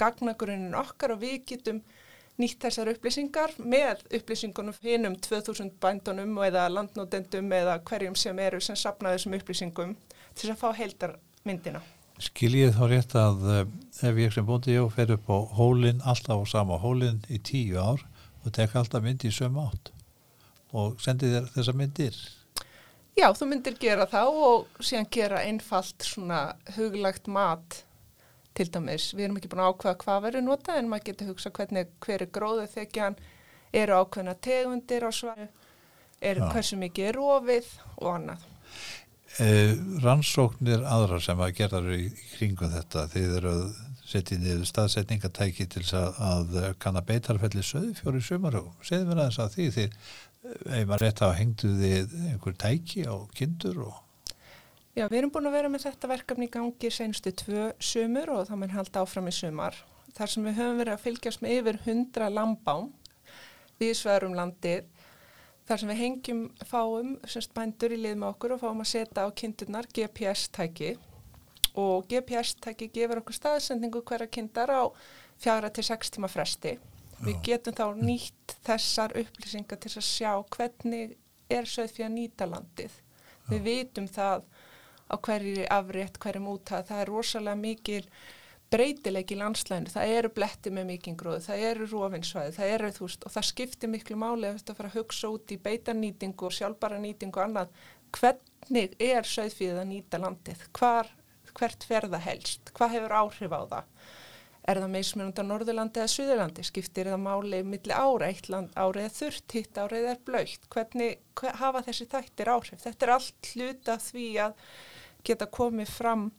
gagnagrunin 0.00 0.74
okkar 0.78 1.14
og 1.14 1.22
við 1.22 1.38
getum 1.52 1.82
nýtt 2.40 2.62
þessar 2.64 2.90
upplýsingar 2.94 3.54
með 3.60 4.02
upplýsingunum 4.18 4.76
hinnum 4.82 5.16
2000 5.20 5.74
bændunum 5.82 6.38
eða 6.46 6.68
landnótendum 6.72 7.52
eða 7.54 7.78
hverjum 7.86 8.16
sem 8.18 8.38
eru 8.42 8.60
sem 8.60 8.78
sapna 8.78 9.12
þessum 9.14 9.36
upplýsingum 9.38 9.96
til 10.34 10.50
að 10.50 10.62
fá 10.62 10.70
heildarmyndina. 10.80 11.82
Skiljið 12.28 12.76
þá 12.76 12.84
rétt 12.90 13.16
að 13.18 13.42
uh, 13.48 13.62
ef 14.02 14.20
ég 14.20 14.34
sem 14.34 14.46
bóndi 14.46 14.76
ég 14.76 14.92
fer 14.94 15.12
upp 15.14 15.30
á 15.30 15.38
hólinn, 15.58 16.02
alltaf 16.06 16.42
á 16.42 16.44
sama 16.48 16.78
hólinn 16.82 17.22
í 17.32 17.40
tíu 17.42 17.80
ár 17.80 18.04
og 18.42 18.54
tek 18.54 18.74
alltaf 18.76 19.02
myndi 19.04 19.30
í 19.30 19.34
sömu 19.34 19.66
átt 19.66 19.92
og 20.72 21.00
sendi 21.04 21.28
þér 21.28 21.50
þessa 21.52 21.74
myndir. 21.76 22.16
Já, 23.12 23.26
þú 23.36 23.48
myndir 23.50 23.74
gera 23.80 24.06
þá 24.08 24.22
og 24.24 24.78
síðan 24.80 25.08
gera 25.12 25.42
einfalt 25.44 26.06
svona 26.06 26.54
huglagt 26.78 27.28
mat 27.28 27.82
til 28.56 28.68
dæmis. 28.72 29.10
Við 29.12 29.26
erum 29.26 29.36
ekki 29.40 29.50
búin 29.52 29.64
að 29.64 29.74
ákveða 29.74 29.98
hvað 30.04 30.22
verður 30.26 30.46
notað 30.46 30.80
en 30.80 30.88
maður 30.88 31.08
getur 31.10 31.32
hugsa 31.32 31.52
hvernig 31.52 31.92
hver 32.04 32.24
er 32.24 32.32
gróðu 32.32 32.64
þekjan, 32.72 33.18
eru 33.82 33.98
ákveðna 34.00 34.36
tegundir 34.44 35.04
á 35.04 35.10
svæðu. 35.12 35.50
er 36.22 36.38
hversu 36.38 36.76
mikið 36.78 37.08
er 37.08 37.16
rofið 37.18 37.68
og 37.98 38.08
annað. 38.14 38.42
Eh, 39.40 39.72
rannsóknir 40.04 40.82
aðra 40.84 41.16
sem 41.24 41.40
að 41.40 41.54
gera 41.56 41.80
í, 41.96 42.10
kringum 42.34 42.72
þetta 42.74 43.06
þið 43.14 43.36
eru 43.38 43.52
að 43.52 43.62
setja 44.04 44.36
niður 44.36 44.66
staðsetningatæki 44.68 45.64
til 45.72 45.84
að, 45.96 46.18
að 46.20 46.58
kanna 46.82 47.00
beitarfelli 47.08 47.64
söðu 47.64 47.94
fjóri 47.96 48.20
sumar 48.20 48.58
og 48.60 48.84
segðu 48.84 49.08
mér 49.08 49.22
aðeins 49.22 49.40
að 49.40 49.54
því 49.54 49.68
því 49.76 49.86
ef 50.52 50.88
maður 50.90 51.04
rétt 51.06 51.22
að 51.24 51.36
hengdu 51.38 51.70
þið 51.78 52.16
einhver 52.28 52.58
tæki 52.60 53.06
á 53.08 53.16
kindur 53.38 53.84
og 53.86 54.00
Já, 54.92 55.06
við 55.08 55.22
erum 55.22 55.30
búin 55.32 55.48
að 55.48 55.54
vera 55.56 55.68
með 55.72 55.86
þetta 55.86 56.08
verkefni 56.10 56.46
í 56.50 56.52
gangi 56.52 56.88
senstu 56.92 57.30
tvö 57.32 57.70
sumur 57.80 58.34
og 58.34 58.42
það 58.50 58.58
mun 58.60 58.74
halda 58.74 59.04
áfram 59.06 59.30
í 59.30 59.32
sumar. 59.32 59.78
Þar 60.12 60.28
sem 60.28 60.44
við 60.44 60.58
höfum 60.58 60.82
verið 60.82 60.92
að 60.92 61.04
fylgjast 61.06 61.40
með 61.40 61.54
yfir 61.56 61.78
100 61.86 62.28
lambám 62.36 62.90
við 63.80 63.94
sverum 63.96 64.36
landið. 64.36 64.90
Þar 65.68 65.80
sem 65.80 65.92
við 65.92 66.00
hengjum 66.02 66.42
fáum 66.66 67.10
semst 67.30 67.52
bændur 67.54 67.94
í 67.94 67.98
lið 68.00 68.16
með 68.18 68.32
okkur 68.34 68.54
og 68.56 68.62
fáum 68.64 68.82
að 68.82 68.90
setja 68.92 69.26
á 69.26 69.30
kindurnar 69.30 69.86
GPS-tæki 69.94 70.96
og 71.78 72.08
GPS-tæki 72.10 72.90
gefur 72.92 73.22
okkur 73.22 73.36
staðsendingu 73.36 74.02
hverja 74.08 74.28
kindar 74.32 74.72
á 74.74 74.82
fjara 75.40 75.70
til 75.70 75.84
sex 75.86 76.10
tíma 76.12 76.30
fresti. 76.30 76.74
Við 77.22 77.38
getum 77.46 77.76
þá 77.78 77.86
nýtt 78.02 78.56
þessar 78.66 79.14
upplýsingar 79.20 79.78
til 79.78 79.92
að 79.94 80.06
sjá 80.08 80.32
hvernig 80.56 81.16
er 81.52 81.68
sögð 81.70 81.94
fyrir 81.94 82.08
að 82.08 82.14
nýta 82.16 82.48
landið. 82.50 82.96
Við 83.46 83.64
vitum 83.68 84.08
það 84.10 84.46
á 85.12 85.14
hverju 85.22 85.66
afrétt, 85.70 86.18
hverjum 86.18 86.48
útað, 86.50 86.88
það 86.88 87.02
er 87.04 87.12
rosalega 87.12 87.60
mikil 87.60 88.02
breytileik 88.72 89.32
í 89.34 89.38
landslæðinu, 89.40 89.92
það 89.92 90.12
eru 90.16 90.30
bletti 90.32 90.72
með 90.72 90.88
mikinn 90.88 91.16
gróðu, 91.20 91.42
það 91.44 91.64
eru 91.68 91.88
rofinsvæði, 91.90 92.54
það 92.56 92.72
eru 92.76 92.90
þú 92.96 93.08
veist 93.08 93.26
og 93.26 93.34
það 93.34 93.48
skiptir 93.50 93.92
miklu 93.92 94.18
máli 94.20 94.48
að 94.48 94.58
þetta 94.60 94.76
fara 94.78 94.92
að 94.92 94.98
hugsa 95.00 95.32
út 95.32 95.52
í 95.52 95.58
beitanýtingu 95.66 96.48
og 96.48 96.56
sjálfbara 96.56 97.00
nýtingu 97.02 97.40
og 97.40 97.44
annað, 97.46 97.74
hvernig 98.16 98.96
er 99.02 99.28
sögðfíðið 99.28 99.82
að 99.82 99.90
nýta 99.92 100.22
landið, 100.22 100.66
Hvar, 100.78 101.12
hvert 101.52 101.84
fer 101.84 102.08
það 102.08 102.26
helst, 102.30 102.72
hvað 102.76 102.94
hefur 102.96 103.16
áhrif 103.20 103.52
á 103.52 103.62
það, 103.74 103.92
er 104.62 104.80
það 104.80 104.92
meðsmjönda 104.94 105.44
Norðurlandi 105.44 106.00
eða 106.00 106.12
Suðurlandi, 106.14 106.64
skiptir 106.64 107.10
það 107.12 107.22
máli 107.26 107.62
milli 107.66 107.92
ára, 107.92 108.30
eitt 108.30 108.48
land 108.52 108.72
árið 108.78 109.08
er 109.08 109.14
þurrt, 109.18 109.56
hitt 109.58 109.80
árið 109.82 110.08
er 110.14 110.20
blöytt, 110.24 110.68
hvernig 110.72 111.20
hver, 111.36 111.56
hafa 111.60 111.84
þessi 111.88 112.08
þættir 112.14 112.52
áhrif, 112.54 112.82
þetta 112.86 113.08
er 113.08 113.14
allt 113.18 113.52
hluta 113.52 113.98
því 114.00 114.28
að 114.46 114.68
geta 115.26 115.48
komið 115.52 115.90
fram 115.92 116.30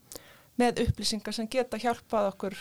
með 0.60 0.84
upplýsingar 0.88 1.36
sem 1.36 1.50
geta 1.50 1.80
hjálpað 1.82 2.30
okkur 2.34 2.58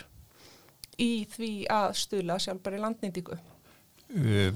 í 1.00 1.24
því 1.32 1.52
að 1.72 1.94
stula 2.00 2.38
sjálfbæri 2.42 2.80
landnýtingu. 2.82 3.38
uh, 4.16 4.52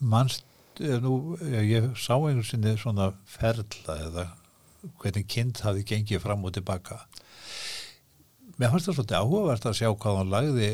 mannst 0.00 0.44
er 0.82 1.02
nú, 1.04 1.36
ég 1.44 1.92
sá 1.94 2.16
einhvern 2.16 2.46
sinni 2.46 2.74
svona 2.80 3.12
ferla 3.30 3.98
eða 4.08 4.24
hvernig 5.00 5.28
kind 5.30 5.60
hafi 5.64 5.84
gengið 5.86 6.24
fram 6.24 6.44
og 6.44 6.54
tilbaka 6.56 7.04
mér 8.58 8.70
fannst 8.70 8.88
það 8.88 8.98
svolítið 8.98 9.20
áhugavert 9.20 9.68
að 9.68 9.78
sjá 9.78 9.88
hvað 10.02 10.18
hann 10.20 10.34
lagði 10.34 10.68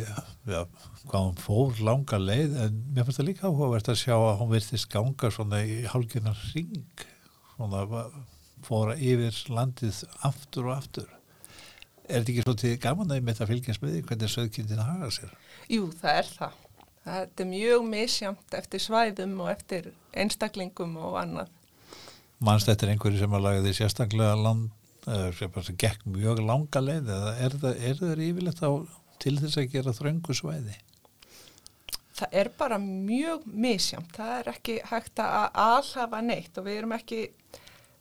ja, 0.51 0.65
hvað 1.05 1.27
hann 1.27 1.39
fór 1.41 1.79
langa 1.87 2.19
leið 2.21 2.59
en 2.65 2.83
mér 2.91 3.07
fannst 3.07 3.21
það 3.21 3.29
líka 3.31 3.49
áhugavert 3.49 3.93
að 3.93 4.01
sjá 4.03 4.17
að 4.17 4.37
hann 4.41 4.53
virtist 4.55 4.91
ganga 4.93 5.33
svona 5.37 5.63
í 5.65 5.79
hálfgerðan 5.93 6.43
ring 6.51 7.07
svona 7.55 8.05
fóra 8.67 8.97
yfir 8.97 9.41
landið 9.53 10.03
aftur 10.27 10.69
og 10.69 10.77
aftur 10.77 11.09
er 12.11 12.19
þetta 12.19 12.33
ekki 12.35 12.45
svolítið 12.47 12.75
gaman 12.83 13.13
að 13.13 13.21
ég 13.21 13.29
mitt 13.29 13.41
að 13.41 13.53
fylgjast 13.53 13.85
með 13.85 13.95
því 13.95 14.03
hvernig 14.09 14.33
söðkindin 14.35 14.83
haga 14.85 15.11
sér 15.15 15.33
Jú, 15.71 15.87
það 16.01 16.19
er 16.19 16.29
það. 16.35 16.59
Það 17.01 17.23
er 17.45 17.49
mjög 17.51 17.87
misjamt 17.89 18.59
eftir 18.59 18.83
svæðum 18.85 19.39
og 19.41 19.51
eftir 19.55 19.89
einstaklingum 20.13 20.99
og 21.01 21.17
annað. 21.23 21.55
mannst 22.39 22.69
þetta 22.69 22.87
er 22.87 22.93
einhverju 22.95 23.23
sem 23.23 23.37
að 23.39 23.47
lagði 23.47 23.75
sérstaklega 23.79 24.37
land 24.37 24.69
eða 25.09 25.63
sem 25.65 25.79
gekk 25.81 26.05
mjög 26.05 26.43
langa 26.45 26.83
leið 26.85 27.09
eða 27.15 27.35
er 27.41 27.57
það, 27.63 27.79
á 28.61 28.71
til 29.21 29.37
þess 29.41 29.61
að 29.61 29.73
gera 29.75 29.97
þröngu 29.97 30.37
svæði 30.37 30.77
Það 32.21 32.35
er 32.37 32.51
bara 32.53 32.77
mjög 32.83 33.47
misjamt. 33.49 34.11
Það 34.13 34.33
er 34.35 34.49
ekki 34.53 34.75
hægt 34.91 35.23
að 35.25 35.47
alhafa 35.63 36.19
neitt 36.21 36.59
og 36.61 36.67
við 36.67 36.81
erum 36.83 36.93
ekki 36.93 37.21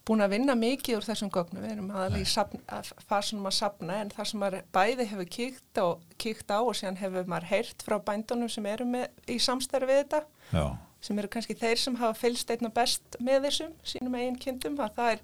búin 0.10 0.25
að 0.25 0.34
vinna 0.34 0.56
mikið 0.58 0.98
úr 0.98 1.06
þessum 1.06 1.30
gögnum. 1.34 1.62
Við 1.62 1.74
erum 1.75 1.92
aðalega 1.94 2.25
í 2.25 2.63
að 2.74 2.92
fasunum 3.10 3.50
að 3.50 3.58
sapna 3.60 4.00
en 4.01 4.12
það 4.16 4.30
sem 4.32 4.46
bæði 4.74 5.06
hefur 5.12 5.30
kíkt, 5.36 5.82
og, 5.84 6.01
kíkt 6.22 6.50
á 6.50 6.60
og 6.60 6.74
síðan 6.78 6.98
hefur 7.04 7.30
maður 7.30 7.50
heyrt 7.51 7.86
frá 7.86 8.00
bændunum 8.08 8.50
sem 8.50 8.66
eru 8.72 8.88
með, 8.89 9.08
í 9.30 9.38
samstæri 9.44 9.89
við 9.89 10.01
þetta 10.01 10.24
já, 10.56 10.66
sem 11.06 11.22
eru 11.22 11.32
kannski 11.36 11.58
þeir 11.60 11.84
sem 11.84 12.01
hafa 12.01 12.18
fylgst 12.18 12.51
einna 12.56 12.74
best 12.74 13.20
með 13.22 13.48
þessum 13.48 13.78
sínum 13.94 14.18
eigin 14.18 14.42
kindum 14.42 14.82
að 14.82 14.98
það 14.98 15.13
er, 15.13 15.24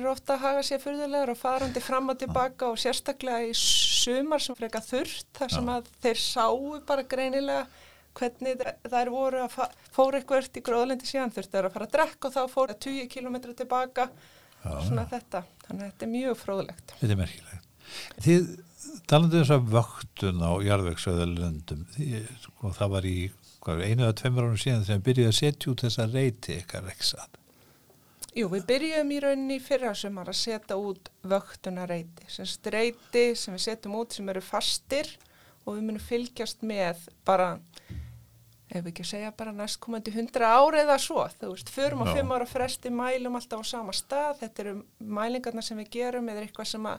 er 0.00 0.10
ofta 0.14 0.38
að 0.38 0.44
haga 0.48 0.66
sér 0.70 0.84
fyrðulegur 0.86 1.34
og 1.34 1.40
farandi 1.42 1.84
fram 1.84 2.08
og 2.14 2.20
tilbaka 2.22 2.72
og 2.72 2.80
sérstaklega 2.80 3.50
í 3.50 3.52
sumar 3.60 4.42
sem 4.42 4.56
freka 4.56 4.80
þurft 4.84 5.28
þar 5.36 5.58
sem 5.58 5.74
að 5.76 5.92
þeir 6.00 6.22
sáu 6.24 6.78
bara 6.88 7.04
greinilega 7.04 7.66
hvernig 8.18 8.62
þær 8.90 9.10
voru 9.14 9.42
að 9.44 9.58
fóru 9.94 10.20
eitthvað 10.20 10.48
í 10.60 10.64
gróðlendi 10.64 11.08
síðan 11.08 11.34
þurftu 11.34 11.60
að 11.60 11.72
fara 11.74 11.88
að 11.88 11.94
drekka 11.96 12.30
og 12.30 12.36
þá 12.36 12.54
fóru 12.54 12.78
20 12.86 13.10
km 13.12 13.38
tilbaka. 13.52 14.08
Já, 14.64 14.70
svona 14.86 15.04
þetta, 15.10 15.44
þannig 15.66 15.82
að 15.82 15.90
þetta 15.90 16.06
er 16.06 16.12
mjög 16.14 16.38
fróðlegt. 16.40 16.94
Þetta 17.00 17.12
er 17.12 17.20
merkilegt. 17.20 17.70
Þið 18.24 18.46
talandu 19.08 19.40
þess 19.40 19.54
að 19.54 19.70
vöktun 19.74 20.44
á 20.44 20.52
jarðvegsöðalöndum 20.64 21.86
sko, 22.42 22.72
það 22.76 22.92
var 22.94 23.08
í 23.08 23.16
hvað, 23.64 23.82
einu 23.84 24.06
eða 24.06 24.18
tveimur 24.20 24.48
árum 24.48 24.60
síðan 24.60 24.86
sem 24.88 25.02
byrjuði 25.04 25.30
að 25.30 25.38
setja 25.40 25.72
út 25.72 25.84
þessa 25.84 26.06
reyti 26.10 26.58
ykkar 26.60 26.86
reksat 26.88 27.40
Jú, 28.34 28.48
við 28.50 28.64
byrjuðum 28.66 29.12
í 29.14 29.18
rauninni 29.22 29.56
fyrra 29.62 29.92
sumar 29.94 30.32
að 30.32 30.40
setja 30.40 30.74
út 30.80 31.10
vöktunareiti, 31.30 32.26
sem 32.26 32.48
streiti 32.50 33.28
sem 33.38 33.54
við 33.54 33.62
setjum 33.68 33.94
út 34.00 34.16
sem 34.16 34.32
eru 34.32 34.42
fastir 34.42 35.12
og 35.62 35.76
við 35.76 35.84
munum 35.86 36.02
fylgjast 36.02 36.64
með 36.66 37.04
bara, 37.26 37.52
ef 38.70 38.80
við 38.80 38.90
ekki 38.92 39.04
að 39.04 39.10
segja 39.10 39.30
bara 39.36 39.52
næstkomandi 39.52 40.12
hundra 40.14 40.48
ári 40.56 40.80
eða 40.80 40.96
svo, 41.02 41.24
þú 41.40 41.50
veist, 41.52 41.70
förum 41.74 42.02
á 42.02 42.06
Já. 42.08 42.14
fimm 42.16 42.32
ára 42.32 42.46
fresti, 42.48 42.90
mælum 42.90 43.36
alltaf 43.38 43.60
á 43.60 43.64
sama 43.68 43.92
stað, 43.92 44.38
þetta 44.40 44.64
eru 44.64 44.74
mælingarna 44.98 45.62
sem 45.62 45.78
við 45.82 45.90
gerum. 45.98 46.28
Eða 46.32 46.46
eitthvað 46.46 46.70
sem 46.72 46.86
að 46.88 46.98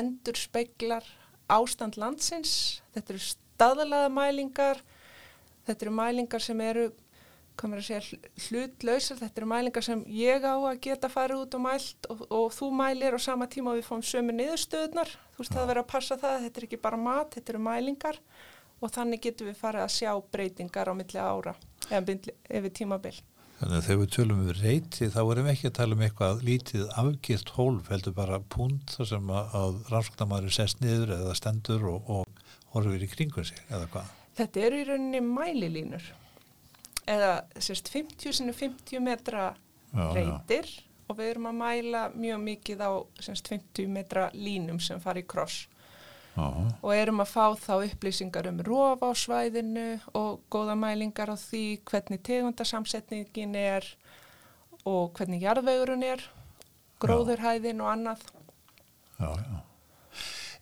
endur 0.00 0.40
speiklar 0.40 1.04
ástand 1.52 1.98
landsins, 2.00 2.54
þetta 2.96 3.12
eru 3.14 3.22
staðalaða 3.22 4.08
mælingar, 4.10 4.80
þetta 5.68 5.86
eru 5.86 5.92
mælingar 6.00 6.42
sem 6.42 6.60
eru 6.64 6.88
maður 7.56 7.78
að 7.80 7.86
segja, 7.86 8.00
hl- 8.04 8.48
hlutlausar, 8.48 9.16
þetta 9.20 9.40
eru 9.40 9.46
mælingar 9.48 9.84
sem 9.86 10.02
ég 10.12 10.44
á 10.44 10.52
að 10.58 10.80
geta 10.84 11.08
farið 11.08 11.44
út 11.46 11.54
og 11.56 11.62
mælt 11.64 12.08
og, 12.12 12.26
og 12.28 12.50
þú 12.52 12.66
mælir 12.76 13.16
á 13.16 13.20
sama 13.22 13.46
tíma 13.48 13.72
og 13.72 13.78
við 13.78 13.86
fáum 13.88 14.02
sömu 14.04 14.34
niðurstöðunar, 14.36 15.08
þú 15.32 15.40
veist 15.40 15.54
það 15.54 15.62
að 15.62 15.70
vera 15.70 15.84
að 15.86 15.88
passa 15.94 16.18
það, 16.20 16.42
þetta 16.44 16.60
er 16.60 16.66
ekki 16.68 16.80
bara 16.82 16.98
mat, 17.00 17.30
þetta 17.38 17.54
eru 17.54 17.62
mælingar 17.64 18.18
og 18.82 18.92
þannig 18.92 19.22
getum 19.24 19.48
við 19.50 19.56
farið 19.60 19.84
að 19.86 19.94
sjá 19.96 20.10
breytingar 20.32 20.90
á 20.92 20.94
milli 20.98 21.20
ára 21.22 21.54
eða 21.90 22.02
milli- 22.10 22.36
yfir 22.60 22.74
tímabil. 22.80 23.14
Þannig 23.56 23.78
að 23.78 23.86
þegar 23.86 24.00
við 24.02 24.10
tölum 24.16 24.40
um 24.44 24.50
reyti 24.60 25.06
þá 25.14 25.20
erum 25.32 25.46
við 25.46 25.52
ekki 25.54 25.68
að 25.70 25.76
tala 25.78 25.96
um 25.96 26.02
eitthvað 26.04 26.42
lítið 26.44 26.82
afgirt 27.00 27.52
hólf 27.56 27.86
heldur 27.88 28.12
bara 28.18 28.40
púnt 28.52 28.92
þar 28.98 29.08
sem 29.14 29.30
að, 29.32 29.78
rannsóknarmæður 29.88 30.52
sest 30.58 30.82
niður 30.84 31.14
eða 31.16 31.36
stendur 31.38 31.86
og, 31.88 32.10
og 32.10 32.42
horfir 32.74 33.06
í 33.06 33.08
kringum 33.08 33.46
sig 33.48 33.62
eða 33.70 33.88
hvað. 33.94 34.10
Þetta 34.36 34.64
eru 34.68 34.80
í 34.82 34.84
rauninni 34.90 35.22
mælilínur 35.24 36.10
eða 37.08 37.30
sérst 37.62 37.88
50 37.94 38.34
sinni 38.40 38.52
50 38.52 39.00
metra 39.00 39.46
Já, 39.94 40.02
já. 40.02 40.12
reytir 40.18 40.68
og 41.08 41.16
við 41.20 41.30
erum 41.30 41.46
að 41.52 41.58
mæla 41.62 42.00
mjög 42.18 42.40
mikið 42.42 42.80
á 42.84 42.90
sérst 43.22 43.48
50 43.52 43.88
metra 43.94 44.26
línum 44.34 44.80
sem 44.82 45.00
fara 45.00 45.22
í 45.22 45.26
kross. 45.28 45.68
Já, 46.36 46.46
og 46.84 46.90
erum 46.92 47.22
að 47.24 47.30
fá 47.32 47.44
þá 47.56 47.74
upplýsingar 47.86 48.48
um 48.50 48.58
rof 48.66 49.00
á 49.00 49.10
svæðinu 49.16 49.86
og 50.18 50.42
góða 50.52 50.74
mælingar 50.76 51.32
á 51.32 51.36
því 51.40 51.62
hvernig 51.88 52.20
tegundasamsetningin 52.28 53.56
er 53.56 53.86
og 54.86 55.16
hvernig 55.16 55.40
jarðvegurinn 55.46 56.04
er, 56.06 56.24
gróðurhæðin 57.00 57.80
og 57.80 57.92
annað. 57.94 58.26
já, 59.18 59.30
já. 59.32 59.62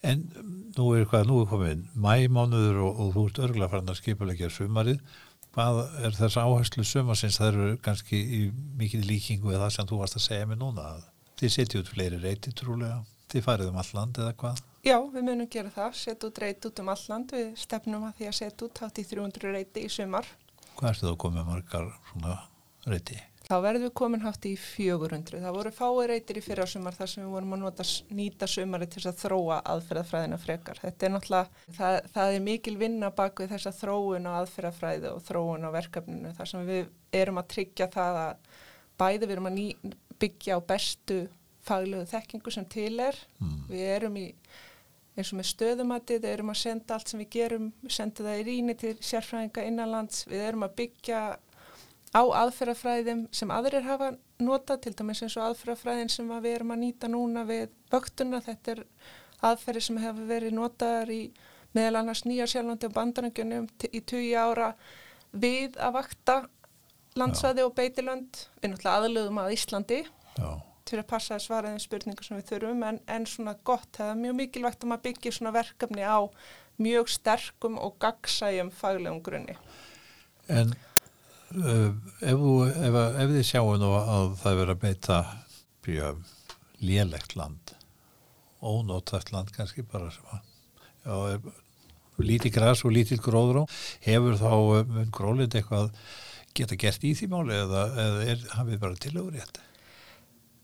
En 0.04 0.21
nú 0.76 0.90
er 0.93 1.07
hvað, 1.09 1.28
nú 1.31 1.40
er 1.40 1.49
komin 1.49 1.87
mæmánuður 1.97 2.83
og, 2.85 2.99
og 3.00 3.12
þú 3.14 3.23
ert 3.28 3.40
örgulega 3.47 3.73
farin 3.73 3.93
að 3.93 4.00
skipulegja 4.02 4.50
sumarið. 4.52 5.00
Hvað 5.54 5.81
er 6.04 6.16
þess 6.19 6.38
áherslu 6.43 6.85
sumarsins? 6.85 7.38
Það 7.40 7.50
eru 7.52 7.78
kannski 7.83 8.21
í 8.21 8.40
mikið 8.78 9.09
líkingu 9.09 9.49
við 9.52 9.62
það 9.62 9.75
sem 9.78 9.88
þú 9.90 10.00
varst 10.02 10.19
að 10.21 10.26
segja 10.26 10.50
mig 10.50 10.61
núna. 10.61 10.90
Þið 11.40 11.54
setjum 11.57 11.85
út 11.85 11.93
fleiri 11.95 12.21
reyti 12.21 12.52
trúlega. 12.52 13.00
Þið 13.33 13.47
farið 13.49 13.71
um 13.73 13.81
all 13.81 13.93
land 13.97 14.21
eða 14.21 14.37
hvað? 14.43 14.62
Já, 14.85 14.99
við 15.00 15.23
munum 15.25 15.49
gera 15.49 15.71
það, 15.73 15.95
setja 15.97 16.29
út 16.29 16.38
reyt 16.43 16.67
út 16.69 16.81
um 16.83 16.91
alland, 16.93 17.31
við 17.33 17.53
stefnum 17.57 18.03
að 18.05 18.19
því 18.19 18.26
að 18.29 18.35
setja 18.41 18.67
út 18.67 18.81
hátt 18.83 18.99
í 19.00 19.05
300 19.09 19.53
reyti 19.55 19.85
í 19.87 19.93
sumar. 19.93 20.26
Hvað 20.75 20.91
ertu 20.91 21.07
þá 21.12 21.23
komið 21.25 21.47
margar 21.49 21.87
svona 22.11 22.35
reyti? 22.91 23.17
Þá 23.45 23.55
verðum 23.61 23.85
við 23.85 23.93
komin 24.00 24.23
hátt 24.25 24.47
í 24.49 24.55
400. 24.57 25.41
Það 25.43 25.57
voru 25.57 25.73
fáið 25.76 26.07
reytir 26.09 26.38
í 26.41 26.43
fyrra 26.45 26.64
sumar 26.69 26.97
þar 26.97 27.11
sem 27.12 27.25
við 27.25 27.35
vorum 27.35 27.55
að 27.57 27.61
nota, 27.61 27.85
nýta 28.17 28.49
sumari 28.49 28.88
til 28.88 29.03
þess 29.03 29.11
að 29.11 29.19
þróa 29.21 29.59
aðferðafræðina 29.73 30.38
frekar. 30.41 30.81
Þetta 30.81 31.07
er 31.07 31.12
náttúrulega, 31.12 31.64
það, 31.79 31.97
það 32.14 32.37
er 32.37 32.45
mikil 32.47 32.75
vinna 32.81 33.11
bak 33.19 33.43
við 33.43 33.53
þessa 33.53 33.73
þróun 33.76 34.29
á 34.29 34.33
aðferðafræði 34.38 35.11
og 35.12 35.25
þróun 35.29 35.69
á 35.69 35.71
verkefninu 35.76 36.33
þar 36.38 36.50
sem 36.53 36.64
við 36.69 36.88
erum 37.21 37.41
að 37.43 37.50
tryggja 37.53 37.91
það 37.93 38.21
að 38.23 38.53
bæði 39.05 39.21
við 39.26 39.35
erum 39.37 39.50
að 39.50 39.59
ný, 39.59 39.67
byggja 40.25 40.57
á 40.57 40.61
bestu 40.73 41.19
faglegu 41.69 42.09
þekkingu 42.09 42.55
sem 42.55 42.69
til 42.73 42.95
er. 43.03 43.19
Mm. 43.41 43.59
Við 43.69 43.91
erum 43.99 44.17
í, 44.21 44.26
eins 45.14 45.30
og 45.30 45.38
með 45.38 45.49
stöðumatið, 45.52 46.23
við 46.25 46.33
erum 46.35 46.52
að 46.52 46.61
senda 46.61 46.97
allt 46.97 47.11
sem 47.11 47.23
við 47.23 47.30
gerum, 47.37 47.73
við 47.85 47.97
sendum 47.97 48.26
það 48.26 48.40
í 48.40 48.47
rýni 48.49 48.76
til 48.78 48.94
sérfræðinga 48.99 49.66
innanlands, 49.68 50.25
við 50.30 50.47
erum 50.49 50.66
að 50.66 50.76
byggja 50.80 51.21
á 52.14 52.23
aðferðafræðum 52.42 53.25
sem 53.35 53.52
aðrir 53.54 53.87
hafa 53.87 54.11
nota, 54.42 54.76
til 54.78 54.94
dæmis 54.99 55.23
eins 55.23 55.37
og 55.38 55.49
aðferðafræðin 55.49 56.12
sem 56.12 56.35
við 56.35 56.50
erum 56.56 56.75
að 56.75 56.83
nýta 56.83 57.11
núna 57.11 57.47
við 57.47 57.71
vöktuna, 57.94 58.42
þetta 58.42 58.75
er 58.75 58.85
aðferði 59.44 59.87
sem 59.87 60.02
hefur 60.02 60.28
verið 60.30 60.59
notaðar 60.59 61.14
í 61.14 61.23
meðal 61.75 62.02
annars 62.02 62.25
nýja 62.26 62.47
sjálfandi 62.50 62.90
og 62.90 62.94
bandarangjunum 62.99 63.71
í 63.90 64.02
tugi 64.06 64.35
ára 64.38 64.73
við 65.35 65.78
að 65.83 65.97
vakta 65.99 66.37
landsvæði 67.18 67.66
og 67.66 67.75
beitilönd, 67.78 68.44
við 68.62 68.73
náttúrulega 68.73 69.00
aðlöðum 69.00 69.42
að 69.42 69.54
Íslandi. 69.54 70.00
Já. 70.38 70.74
Til 70.88 71.00
að 71.00 71.09
passa 71.11 71.37
að 71.37 71.45
svara 71.47 71.73
þeim 71.73 71.83
spurningar 71.83 72.26
sem 72.26 72.38
við 72.38 72.50
þurfum 72.53 72.83
en, 72.88 73.00
en 73.11 73.26
svona 73.29 73.55
gott, 73.67 73.88
það 73.97 74.11
er 74.12 74.21
mjög 74.21 74.38
mikilvægt 74.41 74.85
að 74.85 74.91
maður 74.93 75.05
byggja 75.09 75.35
svona 75.38 75.55
verkefni 75.55 76.05
á 76.05 76.21
mjög 76.85 77.12
sterkum 77.14 77.79
og 77.81 77.97
gagsæjum 78.03 78.73
faglegum 78.75 79.23
grunni. 79.25 79.57
En 80.53 80.75
uh, 81.57 81.91
ef, 82.21 82.45
ef, 82.75 82.99
ef 83.25 83.35
þið 83.37 83.47
sjáum 83.49 83.79
nú 83.81 83.93
að 83.97 84.35
það 84.43 84.59
verður 84.61 84.75
að 84.75 84.83
beita 84.85 85.21
byrja 85.85 86.14
lélegt 86.85 87.37
land, 87.38 87.75
ónóttæft 88.64 89.33
land 89.33 89.53
kannski 89.55 89.85
bara 89.88 90.11
sem 90.12 90.33
að 90.35 90.43
já, 91.05 91.53
lítið 92.25 92.55
græs 92.55 92.85
og 92.87 92.95
lítið 92.95 93.23
gróðró, 93.25 93.64
hefur 94.05 94.38
þá 94.41 94.50
mun 94.88 95.12
grólind 95.14 95.55
eitthvað 95.57 95.91
geta 96.55 96.79
gert 96.79 97.05
í 97.05 97.12
því 97.19 97.31
máli 97.33 97.57
eða, 97.59 97.87
eða 97.99 98.26
er, 98.31 98.45
hafið 98.55 98.83
bara 98.83 99.00
tilögur 99.03 99.38
rétt? 99.38 99.61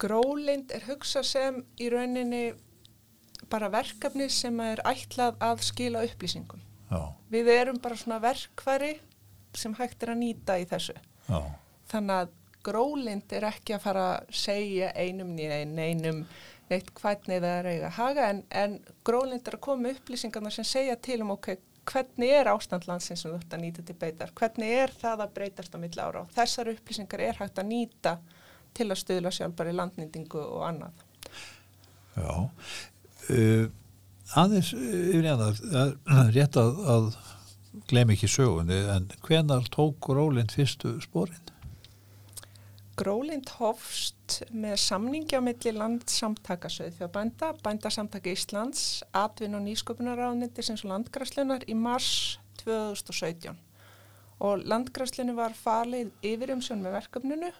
Grólind 0.01 0.73
er 0.73 0.85
hugsað 0.89 1.27
sem 1.29 1.61
í 1.81 1.89
rauninni 1.93 2.43
bara 3.51 3.69
verkefni 3.73 4.29
sem 4.33 4.59
er 4.65 4.81
ætlað 4.87 5.39
að 5.43 5.63
skila 5.67 6.05
upplýsingum. 6.07 6.61
Já, 6.91 7.01
Við 7.31 7.49
erum 7.55 7.79
bara 7.83 7.97
svona 7.99 8.19
verkværi 8.23 8.95
sem 9.55 9.75
hægt 9.79 10.03
er 10.03 10.13
að 10.15 10.23
nýta 10.23 10.57
í 10.59 10.67
þessu. 10.71 10.95
já, 11.29 11.41
Þannig 11.91 12.17
að 12.17 12.33
grólind 12.67 13.33
er 13.33 13.47
ekki 13.49 13.75
að 13.77 13.85
fara 13.87 14.07
að 14.19 14.33
segja 14.37 14.91
einum 14.95 15.31
nýja 15.37 15.61
einum 15.65 16.25
neitt 16.71 16.91
hvernig 16.95 17.41
það 17.43 17.55
er 17.57 17.69
eiga 17.71 17.87
að 17.89 17.97
haga 17.99 18.27
en, 18.31 18.43
en 18.51 18.75
grólind 19.05 19.49
er 19.49 19.57
að 19.57 19.63
koma 19.65 19.91
upplýsingarna 19.95 20.53
sem 20.55 20.67
segja 20.69 20.95
til 21.03 21.23
um 21.25 21.33
ok, 21.35 21.49
hvernig 21.91 22.31
er 22.37 22.51
ástand 22.53 22.87
landsins 22.87 23.25
sem 23.25 23.33
þú 23.33 23.39
ert 23.41 23.57
að 23.57 23.63
nýta 23.65 23.83
til 23.89 23.97
beitar, 23.99 24.31
hvernig 24.39 24.75
er 24.85 24.93
það 25.01 25.25
að 25.25 25.33
breytast 25.39 25.75
á 25.75 25.79
milli 25.83 26.05
ára 26.05 26.23
og 26.27 26.31
þessar 26.37 26.71
upplýsingar 26.75 27.25
er 27.27 27.41
hægt 27.41 27.59
að 27.59 27.71
nýta 27.73 28.13
til 28.77 28.89
að 28.91 29.01
stuðla 29.03 29.33
sjálfbæri 29.35 29.75
landnýtingu 29.77 30.41
og 30.41 30.65
annað. 30.69 31.05
já. 32.17 32.33
Uh, 33.31 33.69
aðeins 34.41 34.73
uh, 34.75 34.89
yfir 35.13 35.31
annað, 35.35 35.63
það 35.71 35.95
er 36.25 36.35
rétt 36.37 36.59
að, 36.61 36.83
að 36.95 37.13
glem 37.91 38.13
ekki 38.15 38.31
sögunni, 38.31 38.83
en 38.95 39.09
hvenar 39.27 39.71
tók 39.71 40.11
Rólind 40.11 40.53
fyrstu 40.55 40.97
spórin? 41.05 41.51
Grólind 43.01 43.49
hofst 43.57 44.43
með 44.53 44.75
samningi 44.83 45.39
á 45.39 45.41
milli 45.41 45.73
landsamtakasauð 45.73 46.99
fyrir 46.99 47.13
bænda, 47.15 47.55
bændasamtaka 47.65 48.35
Íslands, 48.35 49.01
Atvinn 49.17 49.57
og 49.57 49.65
nýsköpunaráðniti 49.65 50.67
sem 50.67 50.77
svo 50.77 50.91
landgræslunar 50.91 51.65
í 51.71 51.77
mars 51.79 52.39
2017 52.61 53.57
og 54.41 54.65
landgræslinu 54.69 55.35
var 55.37 55.57
falið 55.57 56.13
yfir 56.25 56.55
umsjón 56.55 56.85
með 56.85 56.97
verkefninu 56.99 57.51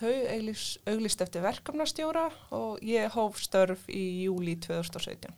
þau 0.00 0.12
auglýs, 0.34 0.66
auglýst 0.88 1.24
eftir 1.24 1.44
verkefnastjóra 1.44 2.28
og 2.56 2.84
ég 2.86 3.12
hóf 3.16 3.40
störf 3.42 3.86
í 3.92 4.04
júli 4.26 4.56
2017. 4.62 5.32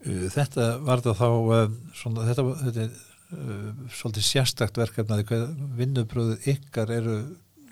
Uh, 0.00 0.26
Þetta 0.32 0.72
var 0.86 1.04
það 1.04 1.20
þá, 1.20 1.28
uh, 1.28 1.78
svona, 1.96 2.26
þetta, 2.30 2.46
þetta 2.64 2.84
er 2.86 2.98
uh, 3.36 3.86
svolítið 4.00 4.28
sérstakt 4.28 4.80
verkefnaði 4.80 5.28
hvað 5.30 5.46
vinnubröðu 5.80 6.40
ykkar 6.54 6.92
eru 7.00 7.20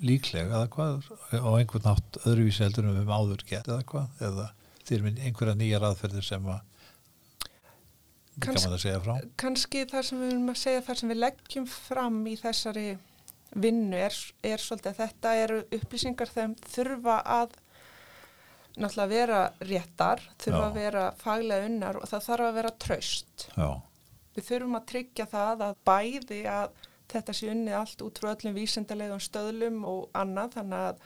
líklega 0.04 0.52
eða 0.52 0.70
hvað 0.72 1.08
á 1.34 1.50
einhvern 1.58 1.86
nátt 1.88 2.18
öðruvísi 2.22 2.62
heldur 2.62 2.86
höfum 2.86 3.10
áður 3.10 3.44
gert 3.48 3.70
eða 3.70 3.86
hvað 3.88 4.24
eða 4.28 4.48
þeir 4.86 5.04
minn 5.04 5.22
einhverja 5.22 5.58
nýjar 5.58 5.86
aðferðir 5.88 6.26
sem 6.26 6.46
að 6.48 6.60
frá 9.02 9.16
kannski 9.40 9.82
það 9.90 10.04
sem 10.06 10.20
við 10.22 10.32
erum 10.32 10.52
að 10.52 10.60
segja 10.60 10.84
það 10.86 11.00
sem 11.00 11.12
við 11.12 11.20
leggjum 11.24 11.66
fram 11.72 12.18
í 12.30 12.34
þessari 12.38 12.86
vinnu 13.54 13.96
er, 13.96 14.14
er 14.44 14.62
svolítið 14.62 14.98
þetta 14.98 15.34
eru 15.42 15.62
upplýsingar 15.78 16.32
þeim 16.32 16.54
þurfa 16.68 17.18
að 17.38 17.56
náttúrulega 18.78 19.10
vera 19.10 19.40
réttar, 19.64 20.22
þurfa 20.38 20.60
Já. 20.60 20.66
að 20.68 20.76
vera 20.78 21.04
faglega 21.18 21.70
unnar 21.70 21.98
og 21.98 22.10
það 22.10 22.26
þarf 22.28 22.48
að 22.48 22.58
vera 22.60 22.74
traust. 22.86 23.48
Já, 23.56 23.70
Við 24.38 24.46
þurfum 24.52 24.76
að 24.78 24.84
tryggja 24.92 25.24
það 25.26 25.62
að 25.66 25.78
bæði 25.88 26.42
að 26.46 26.76
þetta 27.10 27.34
sé 27.34 27.48
unnið 27.50 27.78
allt 27.78 28.04
út 28.04 28.20
frá 28.20 28.28
öllum 28.34 28.54
vísindalegum 28.54 29.22
stöðlum 29.24 29.80
og 29.88 30.04
annað 30.18 30.58
þannig 30.58 30.84
að 30.90 31.00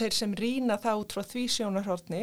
þeir 0.00 0.16
sem 0.16 0.36
rýna 0.38 0.76
það 0.80 1.02
út 1.02 1.16
frá 1.16 1.24
því 1.26 1.44
sjónarhortni 1.56 2.20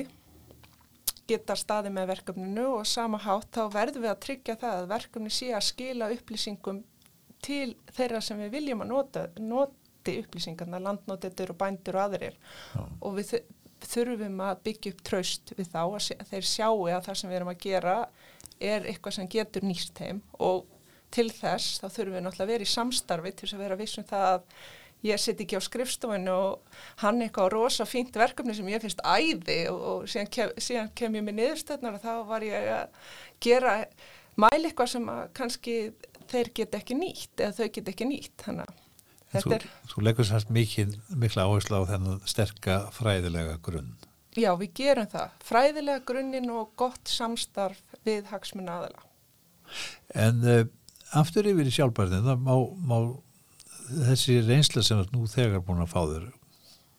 geta 1.27 1.57
staði 1.59 1.91
með 1.91 2.11
verkefninu 2.13 2.67
og 2.77 2.85
sama 2.87 3.19
hátt 3.19 3.49
þá 3.57 3.63
verðum 3.73 4.05
við 4.05 4.13
að 4.13 4.21
tryggja 4.23 4.55
það 4.61 4.77
að 4.77 4.91
verkefni 4.93 5.33
sé 5.33 5.49
að 5.51 5.65
skila 5.67 6.11
upplýsingum 6.15 6.79
til 7.45 7.75
þeirra 7.97 8.21
sem 8.23 8.39
við 8.45 8.51
viljum 8.57 8.81
að 8.85 8.91
nota, 8.93 9.25
noti 9.39 10.15
upplýsingarna, 10.23 10.79
landnotendur 10.83 11.51
og 11.53 11.57
bændur 11.61 11.97
og 11.99 12.05
aðrir. 12.07 12.37
Já, 12.73 12.81
og 13.01 13.17
við 13.19 13.33
þu- 13.33 13.43
þurfum 13.91 14.39
að 14.47 14.63
byggja 14.65 14.93
upp 14.95 15.03
traust 15.05 15.53
við 15.57 15.69
þá 15.73 15.81
að 15.83 16.25
þeir 16.31 16.47
sjáu 16.49 16.87
að 16.89 17.05
það 17.09 17.19
sem 17.21 17.29
við 17.29 17.35
erum 17.41 17.51
að 17.53 17.61
gera 17.67 17.97
er 18.59 18.87
eitthvað 18.89 19.13
sem 19.19 19.27
getur 19.29 19.61
nýst 19.67 19.93
þeim. 19.99 20.21
Og 20.39 20.65
til 21.13 21.29
þess 21.31 21.77
þá 21.79 21.87
þurfum 21.93 22.17
við 22.17 22.23
náttúrulega 22.25 22.47
að 22.47 22.51
vera 22.55 22.65
í 22.67 22.73
samstarfi 22.73 23.31
til 23.37 23.45
þess 23.47 23.57
að 23.57 23.63
vera 23.67 23.79
vissum 23.79 24.03
það 24.09 24.27
að 24.33 24.41
ég 25.05 25.21
sitt 25.21 25.39
ekki 25.43 25.59
á 25.59 25.61
skrifstofinu 25.61 26.33
og 26.33 26.79
hann 27.03 27.21
eitthvað 27.21 27.51
rosa 27.53 27.85
fínt 27.85 28.15
verkefni 28.17 28.55
sem 28.57 28.67
ég 28.73 28.81
finnst 28.81 29.03
æði 29.05 29.59
og, 29.69 29.77
og 29.91 30.07
síðan, 30.09 30.31
kem, 30.33 30.49
síðan 30.57 30.89
kem 30.97 31.15
ég 31.19 31.23
með 31.27 31.37
niðurstöðnar 31.37 31.99
og 31.99 32.01
þá 32.01 32.13
var 32.31 32.41
ég 32.47 32.65
að 32.73 33.11
gera 33.45 33.75
mæli 34.41 34.71
eitthvað 34.71 34.89
sem 34.95 35.05
kannski 35.37 35.75
þeir 36.33 36.51
get 36.59 36.75
ekki 36.81 36.99
nýtt 36.99 37.45
eða 37.45 37.55
þau 37.59 37.71
get 37.77 37.93
ekki 37.93 38.09
nýtt 38.09 38.45
þannig 38.45 38.67
að 38.67 38.83
þetta 39.33 39.55
er 39.57 39.65
þú 39.91 40.03
leggur 40.07 40.51
mikil, 40.55 40.89
mikla 41.15 41.47
áherslu 41.47 41.81
á 41.83 41.89
þennan 41.93 42.21
sterka 42.29 42.83
fræðilega 42.95 43.57
grunn 43.63 43.95
Já, 44.37 44.51
við 44.59 44.73
gerum 44.77 45.07
það. 45.09 45.37
Fræðilega 45.47 46.03
grunninn 46.05 46.49
og 46.53 46.73
gott 46.77 47.09
samstarf 47.09 47.79
við 48.05 48.27
hagsmunna 48.29 48.75
aðala. 48.77 49.05
En 50.13 50.43
uh, 50.45 50.59
aftur 51.17 51.47
yfir 51.49 51.69
í 51.69 51.73
sjálfbærðin, 51.73 52.27
það 52.27 52.43
má, 52.45 52.53
má 52.91 52.97
þessi 54.11 54.37
reynsla 54.45 54.83
sem 54.85 55.01
nú 55.13 55.25
þegar 55.31 55.63
búin 55.65 55.81
að 55.81 55.93
fá 55.93 55.99
þér, 56.11 56.27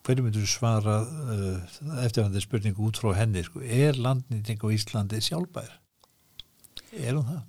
hverju 0.07 0.25
myndur 0.25 0.43
þú 0.43 0.51
svara 0.51 0.97
uh, 1.05 1.79
eftirvændi 2.03 2.43
spurningu 2.43 2.89
út 2.89 2.99
frá 2.99 3.13
henni, 3.21 3.45
sko, 3.47 3.63
er 3.63 3.99
landnýting 3.99 4.59
á 4.59 4.67
Íslandi 4.75 5.23
sjálfbær? 5.23 5.71
Er 6.91 7.15
hún 7.15 7.27
það? 7.29 7.41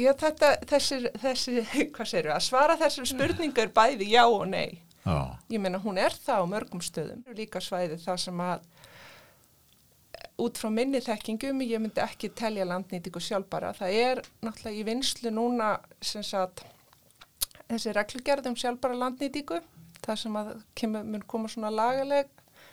Já, 0.00 0.10
þetta, 0.18 0.50
þessi, 0.70 1.00
þessi, 1.22 1.56
hvað 1.94 2.10
segir 2.10 2.28
við, 2.30 2.34
að 2.34 2.46
svara 2.48 2.78
þessar 2.80 3.10
spurningar 3.12 3.70
bæði 3.76 4.10
já 4.14 4.24
og 4.26 4.46
nei. 4.50 4.80
Já, 5.04 5.36
Ég 5.52 5.60
meina, 5.60 5.78
hún 5.82 6.00
er 6.00 6.14
það 6.16 6.42
á 6.42 6.46
mörgum 6.48 6.80
stöðum. 6.82 7.24
Líka 7.36 7.60
svæði 7.60 7.98
það 8.00 8.20
sem 8.22 8.40
að 8.40 8.62
út 10.40 10.58
frá 10.58 10.70
minni 10.72 11.00
þekkingum, 11.04 11.60
ég 11.62 11.82
myndi 11.82 12.02
ekki 12.02 12.30
telja 12.34 12.66
landnýtingu 12.66 13.20
sjálfbara. 13.22 13.74
Það 13.76 13.98
er 14.00 14.22
náttúrulega 14.42 14.80
í 14.80 14.86
vinslu 14.88 15.30
núna 15.34 15.74
sem 16.02 16.24
sagt 16.26 16.64
þessi 17.68 17.94
reglugerðum 17.94 18.56
sjálfbara 18.58 18.96
landnýtingu, 18.98 19.60
það 20.04 20.20
sem 20.24 20.38
að 20.40 20.50
kemur, 20.78 21.04
mun 21.06 21.26
koma 21.28 21.50
svona 21.52 21.70
lagaleg 21.72 22.28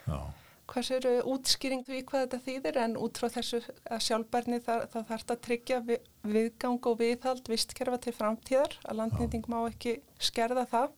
já, 0.07 0.17
hvað 0.71 0.87
sér 0.87 1.07
útskýring 1.27 1.83
því 1.87 2.01
hvað 2.07 2.25
þetta 2.25 2.39
þýðir 2.45 2.79
en 2.85 2.97
út 3.03 3.19
frá 3.19 3.27
þessu 3.33 3.59
að 3.91 4.03
sjálfbærni 4.07 4.59
það, 4.63 4.83
það 4.93 5.07
þarf 5.09 5.33
að 5.33 5.41
tryggja 5.47 5.79
við, 5.87 6.09
viðgang 6.35 6.89
og 6.91 6.99
viðhald 7.01 7.51
vistkerfa 7.51 7.99
til 8.01 8.13
framtíðar 8.15 8.77
að 8.85 8.99
landnýting 9.01 9.47
má 9.51 9.57
ekki 9.65 9.97
skerða 10.21 10.65
það. 10.71 10.93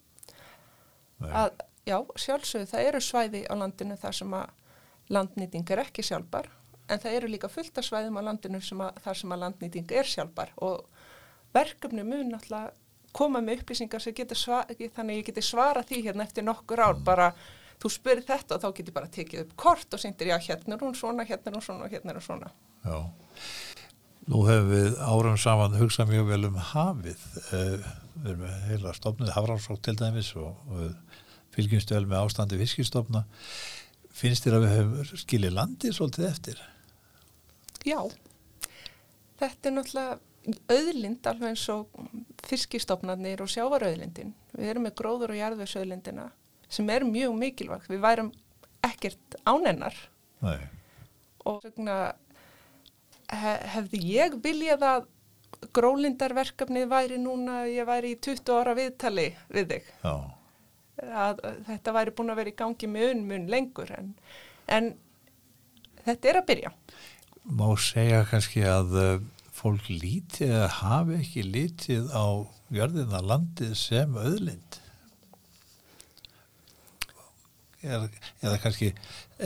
Nei, 1.24 1.32
að 1.42 1.50
já, 1.90 1.98
sjálfsögðu 2.26 2.70
það 2.74 2.90
eru 2.90 3.02
svæði 3.04 3.42
á 3.50 3.54
landinu 3.64 3.98
þar 4.04 4.20
sem 4.20 4.38
að 4.38 5.16
landnýting 5.18 5.74
er 5.74 5.84
ekki 5.84 6.06
sjálfbar 6.06 6.52
en 6.92 7.02
það 7.02 7.18
eru 7.18 7.32
líka 7.32 7.50
fullt 7.52 7.78
af 7.80 7.88
svæðum 7.88 8.20
á 8.20 8.28
landinu 8.30 8.62
sem 8.64 8.82
að, 8.84 9.02
þar 9.04 9.20
sem 9.20 9.34
að 9.34 9.44
landnýting 9.48 9.92
er 9.96 10.10
sjálfbar 10.10 10.54
og 10.64 10.86
verkefni 11.56 12.06
mun 12.06 12.34
náttúrulega 12.34 12.74
koma 13.14 13.44
með 13.46 13.62
upplýsingar 13.62 14.02
sem 14.02 14.16
getur 14.18 14.40
svara, 14.40 14.74
þannig 14.96 15.20
ég 15.20 15.28
geti 15.30 15.44
svara 15.46 15.84
því 15.86 16.00
hérna 16.08 16.26
eftir 16.26 16.46
nokkur 16.46 16.82
ár 16.82 16.98
bara 17.06 17.28
þú 17.84 17.92
spyrir 17.92 18.24
þetta 18.28 18.56
og 18.56 18.64
þá 18.64 18.70
getur 18.78 18.96
bara 18.96 19.12
tekið 19.12 19.44
upp 19.44 19.56
kort 19.60 19.96
og 19.96 20.02
syndir 20.02 20.32
já 20.32 20.38
hérna 20.40 20.78
er 20.78 20.86
hún 20.86 20.96
svona, 20.96 21.28
hérna 21.28 21.52
er 21.52 21.58
hún 21.58 21.66
svona 21.66 21.88
og 21.88 21.92
hérna 21.92 22.14
er 22.14 22.20
hún 22.22 22.28
svona. 22.28 22.52
já. 22.86 23.00
Nú 24.24 24.46
hefur 24.48 24.70
við 24.70 24.94
árum 25.04 25.38
saman 25.38 25.76
hugsað 25.76 26.14
mjög 26.14 26.30
vel 26.30 26.46
um 26.48 26.60
hafið. 26.72 27.24
Uh, 27.52 27.88
við 28.24 28.30
erum 28.32 28.44
með 28.46 28.60
heila 28.70 28.94
stofnið 28.96 29.34
hafránsók 29.36 29.82
til 29.84 29.98
dæmis 30.00 30.30
og, 30.40 30.54
og 30.72 30.94
fylgjumst 31.52 31.92
vel 31.92 32.06
með 32.08 32.22
ástandi 32.22 32.60
fiskistofna 32.62 33.26
finnst 34.14 34.46
þér 34.46 34.58
að 34.58 34.64
við 34.64 34.76
höfum 34.78 35.24
skilið 35.24 35.56
landið 35.58 35.98
svolítið 35.98 36.28
eftir? 36.30 36.62
Já, 37.84 38.00
þetta 39.42 39.70
er 39.70 39.76
náttúrulega 39.76 40.20
auðlind 40.72 41.28
alveg 41.28 41.50
eins 41.50 41.66
og 41.74 42.00
fiskistofnarnir 42.48 43.44
og 43.44 43.52
sjávarauðlindin. 43.52 44.32
Við 44.56 44.72
erum 44.72 44.88
með 44.88 44.96
gróður 45.02 45.34
og 45.34 45.40
jarðvegsauðlindina 45.40 46.30
sem 46.74 46.90
er 46.90 47.06
mjög 47.08 47.38
mikilvægt. 47.40 47.90
Við 47.92 48.04
værum 48.04 48.32
ekkert 48.84 49.38
ánennar 49.48 49.96
Nei. 50.44 50.60
og 51.48 51.64
svona 51.64 51.98
hef, 53.32 53.66
hefði 53.76 54.02
ég 54.14 54.38
viljað 54.44 54.88
að 54.90 55.10
grólindarverkefnið 55.74 56.90
væri 56.92 57.20
núna, 57.22 57.64
ég 57.72 57.88
væri 57.88 58.16
í 58.16 58.20
20 58.20 58.52
ára 58.58 58.74
viðtali 58.78 59.30
við 59.54 59.70
þig. 59.72 59.92
Já. 60.04 60.16
Að, 61.04 61.40
að 61.40 61.62
þetta 61.70 61.96
væri 61.96 62.14
búin 62.18 62.34
að 62.34 62.40
vera 62.42 62.52
í 62.52 62.58
gangi 62.60 62.90
mun, 62.92 63.24
mun 63.30 63.48
lengur 63.50 63.90
en, 63.96 64.12
en 64.70 64.92
þetta 66.04 66.30
er 66.30 66.42
að 66.42 66.50
byrja. 66.52 66.74
Má 67.44 67.66
segja 67.82 68.22
kannski 68.30 68.64
að 68.68 68.94
uh, 69.00 69.16
fólk 69.56 69.88
lítið 69.90 70.54
hafi 70.82 71.18
ekki 71.22 71.48
lítið 71.48 72.12
á 72.14 72.46
jörðina 72.74 73.24
landið 73.24 73.76
sem 73.80 74.16
auðlind 74.20 74.83
eða, 77.84 78.10
eða 78.42 78.60
kannski 78.64 78.92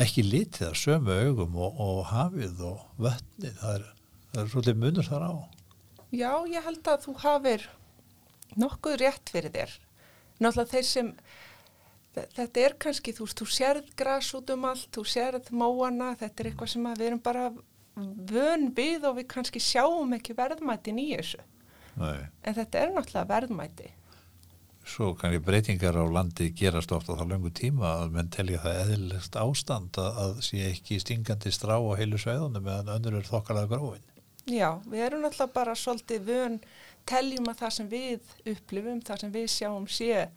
ekki 0.05 0.25
lítið 0.25 0.69
að 0.69 0.79
sömu 0.81 1.19
augum 1.27 1.59
og, 1.59 1.81
og 1.83 2.01
hafið 2.11 2.63
og 2.69 2.85
vötnið 3.01 3.61
það 3.61 3.77
er, 3.77 3.87
er 4.37 4.51
svolítið 4.53 4.81
munur 4.83 5.09
þar 5.09 5.27
á 5.27 5.33
Já, 6.15 6.31
ég 6.47 6.63
held 6.63 6.87
að 6.87 7.03
þú 7.03 7.13
hafir 7.19 7.65
nokkuð 8.55 8.95
rétt 9.01 9.31
fyrir 9.33 9.51
þér. 9.51 9.73
Náttúrulega 10.39 10.71
þeir 10.71 10.85
sem, 10.87 11.09
þetta 12.15 12.63
er 12.63 12.75
kannski, 12.79 13.13
þú 13.17 13.27
þú 13.33 13.47
sérð 13.51 13.89
græs 13.99 14.29
út 14.37 14.53
um 14.53 14.67
allt, 14.69 14.87
þú 14.95 15.03
sérð 15.09 15.51
móana, 15.51 16.13
þetta 16.19 16.43
er 16.43 16.51
eitthvað 16.51 16.71
sem 16.73 16.87
við 16.93 17.05
erum 17.09 17.23
bara 17.25 17.49
vön 18.31 18.69
við 18.77 19.07
og 19.09 19.17
við 19.17 19.27
kannski 19.33 19.61
sjáum 19.63 20.15
ekki 20.15 20.37
verðmætin 20.37 21.01
í 21.01 21.09
þessu. 21.15 21.43
Nei. 21.97 22.27
En 22.45 22.55
þetta 22.55 22.81
er 22.81 22.93
náttúrulega 22.93 23.31
verðmæti. 23.33 23.91
Svo 24.87 25.11
kannski 25.19 25.41
breytingar 25.43 25.97
á 25.99 26.05
landi 26.07 26.49
gerast 26.55 26.93
ofta 26.95 27.17
þá 27.19 27.25
löngu 27.33 27.51
tíma 27.51 27.89
að 28.03 28.13
menn 28.15 28.29
telja 28.31 28.61
það 28.63 28.81
eðlilegt 28.83 29.39
ástand 29.41 29.99
að, 29.99 30.21
að 30.23 30.39
sé 30.47 30.61
ekki 30.69 30.99
stingandi 31.03 31.51
strá 31.51 31.75
á 31.75 31.91
heilu 31.99 32.19
sveðunum 32.21 32.63
meðan 32.63 32.93
önnur 32.95 33.19
er 33.19 33.27
þokkalega 33.27 33.75
gróin. 33.75 34.05
Já, 34.47 34.79
við 34.87 35.03
erum 35.03 35.25
náttúrulega 35.25 35.55
bara 35.57 35.75
svolítið 35.75 36.27
vön, 36.29 36.59
teljum 37.07 37.51
að 37.51 37.61
það 37.61 37.73
sem 37.77 37.89
við 37.91 38.35
upplifum, 38.53 39.01
það 39.03 39.23
sem 39.23 39.33
við 39.33 39.47
sjáum 39.51 39.87
sé, 39.91 40.27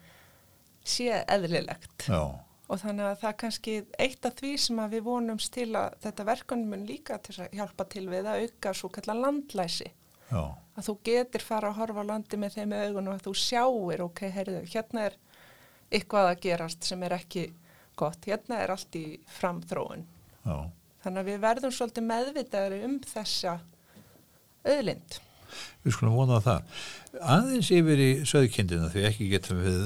sé 0.83 1.21
eðlilegt. 1.31 2.09
Já, 2.11 2.23
Og 2.71 2.79
þannig 2.79 3.03
að 3.03 3.17
það 3.19 3.29
er 3.29 3.39
kannski 3.41 3.73
eitt 3.99 4.25
af 4.27 4.35
því 4.39 4.51
sem 4.63 4.77
við 4.93 5.01
vonumst 5.03 5.51
til 5.51 5.73
að 5.75 5.95
þetta 6.05 6.25
verkunum 6.29 6.69
mun 6.71 6.85
líka 6.87 7.17
til 7.19 7.33
að 7.43 7.57
hjálpa 7.57 7.85
til 7.91 8.05
við 8.07 8.29
að 8.31 8.45
auka 8.45 8.71
svo 8.79 8.89
kallar 8.95 9.19
landlæsi. 9.19 9.89
Já, 10.31 10.43
Að 10.79 10.85
þú 10.87 10.93
getur 11.03 11.43
fara 11.43 11.69
að 11.69 11.79
horfa 11.81 12.03
á 12.07 12.09
landi 12.09 12.37
með 12.39 12.53
þeim 12.55 12.73
augunum 12.77 13.13
að 13.13 13.25
þú 13.25 13.33
sjáir, 13.37 14.03
ok, 14.05 14.21
heyrðu, 14.31 14.61
hérna 14.71 15.01
er 15.09 15.17
eitthvað 15.91 16.29
að 16.29 16.39
gerast 16.45 16.87
sem 16.87 17.01
er 17.03 17.15
ekki 17.17 17.43
gott, 17.99 18.23
hérna 18.25 18.61
er 18.63 18.71
allt 18.71 18.95
í 18.95 19.05
framþróun. 19.39 20.05
já. 20.45 20.55
Þannig 21.01 21.19
að 21.23 21.29
við 21.31 21.39
verðum 21.41 21.71
svolítið 21.73 22.07
meðvitaðri 22.07 22.79
um 22.85 22.95
þessa 23.09 23.57
auðlind. 24.63 25.15
Við 25.83 25.95
skulum 25.95 26.15
vona 26.15 26.37
það. 26.45 26.75
Aðeins 27.35 27.71
yfir 27.75 28.01
í 28.01 28.09
söðkindina 28.29 28.89
því 28.93 29.05
ekki 29.09 29.29
getum 29.31 29.59
við 29.65 29.81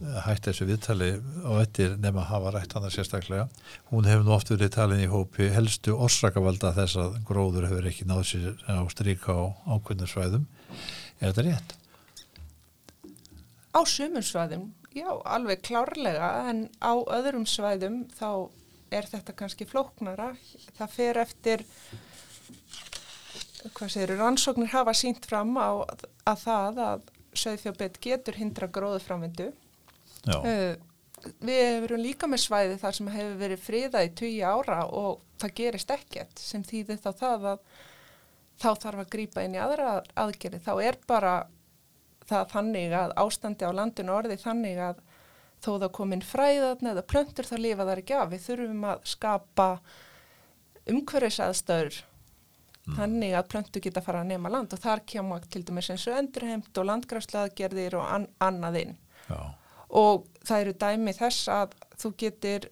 hægt 0.00 0.46
þessu 0.48 0.66
viðtali 0.68 1.10
á 1.44 1.52
ettir 1.60 1.96
nema 2.00 2.22
að 2.22 2.30
hafa 2.30 2.52
rætt 2.54 2.74
hana 2.76 2.90
sérstaklega. 2.92 3.48
Hún 3.90 4.08
hefur 4.08 4.24
nú 4.24 4.32
oft 4.32 4.52
verið 4.52 4.72
talin 4.72 5.02
í 5.04 5.10
hópi 5.10 5.50
helstu 5.52 5.92
orsakavalda 5.92 6.72
þess 6.78 6.96
að 7.02 7.18
gróður 7.28 7.68
hefur 7.68 7.88
ekki 7.90 8.08
náð 8.08 8.22
sér 8.30 8.64
á 8.64 8.80
stríka 8.92 9.36
á 9.36 9.44
ákveðnum 9.76 10.08
svæðum. 10.08 10.48
Er 11.20 11.34
þetta 11.34 11.46
rétt? 11.50 11.76
Á 13.76 13.80
sumum 13.86 14.24
svæðum, 14.24 14.64
já, 14.96 15.10
alveg 15.28 15.60
klárlega, 15.68 16.30
en 16.50 16.64
á 16.80 16.96
öðrum 16.96 17.44
svæðum 17.46 18.02
þá 18.16 18.48
er 18.90 19.06
þetta 19.06 19.36
kannski 19.36 19.68
flóknara. 19.68 20.32
Það 20.78 20.94
fer 20.96 21.20
eftir, 21.22 21.64
hvað 23.76 23.92
segir, 23.92 24.16
rannsóknir 24.18 24.72
hafa 24.72 24.96
sínt 24.96 25.28
fram 25.28 25.52
á 25.60 25.84
að 25.84 26.46
það 26.48 26.84
að 26.88 27.10
söðfjárbeitt 27.36 28.00
getur 28.02 28.40
hindra 28.40 28.66
gróðu 28.72 29.04
framvindu. 29.04 29.52
Já, 29.52 29.69
Uh, 30.28 30.74
við 31.44 31.62
erum 31.84 32.02
líka 32.02 32.28
með 32.28 32.44
svæði 32.44 32.80
þar 32.80 32.96
sem 32.96 33.12
hefur 33.12 33.38
verið 33.40 33.62
friðað 33.64 34.08
í 34.08 34.12
20 34.20 34.42
ára 34.48 34.80
og 34.88 35.22
það 35.40 35.54
gerist 35.60 35.94
ekkert 35.94 36.42
sem 36.42 36.64
þýðir 36.66 37.00
þá 37.00 37.10
það 37.20 37.46
að 37.54 37.62
þá 38.60 38.68
þarf 38.82 39.02
að 39.04 39.10
grípa 39.14 39.44
inn 39.44 39.56
í 39.56 39.62
aðra 39.62 39.94
aðgerði. 40.20 40.60
Þá 40.64 40.72
er 40.84 40.98
bara 41.08 41.34
það 42.28 42.52
þannig 42.52 42.94
að 42.96 43.14
ástandi 43.22 43.66
á 43.66 43.72
landinu 43.74 44.14
orði 44.14 44.36
þannig 44.40 44.82
að 44.90 45.00
þó 45.60 45.72
það 45.72 45.90
komin 45.96 46.24
fræðarn 46.24 46.92
eða 46.92 47.06
plöntur 47.08 47.48
þá 47.48 47.56
lifa 47.60 47.86
þar 47.88 48.02
ekki 48.02 48.16
af. 48.16 48.30
Við 48.32 48.46
þurfum 48.46 48.86
að 48.92 49.02
skapa 49.14 49.68
umhverfisaðstöður 50.90 52.00
þannig 52.96 53.36
að 53.36 53.48
plöntu 53.52 53.82
geta 53.84 54.02
fara 54.04 54.24
að 54.24 54.32
nema 54.32 54.52
land. 54.52 54.72
Og 54.74 54.82
þar 54.82 55.04
kemur 55.08 55.44
til 55.52 55.64
dæmis 55.68 55.90
eins 55.92 56.06
og 56.10 56.18
endurheimt 56.18 56.80
og 56.80 56.88
landgræsleaðgerðir 56.90 57.98
og 58.00 58.12
an 58.16 58.28
annað 58.42 58.80
inn. 58.84 58.94
Já, 59.28 59.40
og 59.90 60.26
það 60.46 60.60
eru 60.64 60.74
dæmi 60.84 61.12
þess 61.16 61.48
að 61.52 61.72
þú 62.00 62.10
getur, 62.22 62.66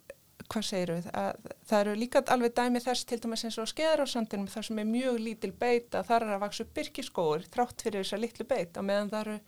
hvað 0.49 0.65
segir 0.65 0.93
við, 0.95 1.09
að 1.13 1.49
það 1.69 1.81
eru 1.83 1.95
líka 2.01 2.23
alveg 2.33 2.55
dæmi 2.57 2.81
þess 2.81 3.05
til 3.11 3.19
dæmis 3.21 3.43
eins 3.45 3.59
og 3.61 3.69
skeður 3.69 4.05
á 4.05 4.07
sandinum 4.09 4.47
þar 4.49 4.65
sem 4.69 4.79
er 4.81 4.89
mjög 4.89 5.19
lítil 5.21 5.53
beit 5.61 5.95
að 5.99 6.07
þar 6.09 6.25
er 6.29 6.35
að 6.37 6.45
vaksa 6.47 6.65
upp 6.65 6.71
byrkiskóur 6.79 7.45
þrátt 7.53 7.83
fyrir 7.85 8.05
þessa 8.07 8.21
litlu 8.23 8.47
beit 8.49 8.79
og 8.81 8.87
meðan 8.89 9.11
það 9.13 9.21
eru 9.27 9.39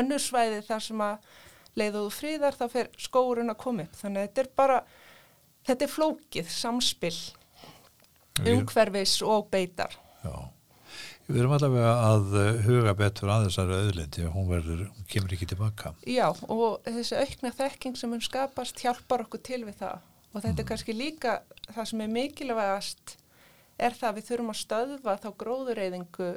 önnur 0.00 0.20
svæði 0.26 0.60
þar 0.68 0.84
sem 0.88 1.00
að 1.06 1.30
leiðuðu 1.80 2.10
fríðar 2.12 2.58
þá 2.58 2.64
fer 2.74 2.90
skóurinn 2.98 3.50
að 3.54 3.60
koma 3.62 3.86
upp 3.86 3.96
þannig 4.02 4.20
að 4.20 4.28
þetta 4.28 4.42
er 4.44 4.50
bara, 4.60 4.78
þetta 5.70 5.86
er 5.86 5.94
flókið 5.94 6.50
samspil 6.52 7.14
Við- 8.40 8.54
umhverfis 8.58 9.16
og 9.22 9.48
beitar. 9.52 9.96
já. 10.24 10.34
Við 11.30 11.44
erum 11.44 11.52
allavega 11.54 11.90
að 12.08 12.32
uh, 12.34 12.46
huga 12.66 12.92
betur 12.98 13.30
að 13.30 13.44
þessari 13.46 13.76
auðlindi 13.78 14.24
og 14.26 14.32
hún 14.34 14.48
verður, 14.50 14.84
hún 14.90 15.08
kemur 15.12 15.34
ekki 15.36 15.46
tilbaka. 15.52 15.92
Já, 16.10 16.26
og 16.50 16.80
þessi 16.88 17.20
aukna 17.20 17.52
þekking 17.54 17.98
sem 18.00 18.10
mun 18.10 18.24
skapast 18.24 18.82
hjálpar 18.82 19.22
okkur 19.28 19.42
til 19.46 19.60
við 19.68 19.78
það. 19.84 20.06
Og 20.30 20.42
þetta 20.42 20.62
er 20.62 20.68
kannski 20.68 20.94
líka 20.94 21.36
það 21.70 21.90
sem 21.92 22.02
er 22.02 22.12
mikilvægast 22.16 23.16
er 23.80 23.96
það 23.96 24.10
að 24.10 24.18
við 24.18 24.28
þurfum 24.28 24.52
að 24.52 24.60
stöðva 24.60 25.16
þá 25.22 25.28
gróðureyðingu 25.42 26.30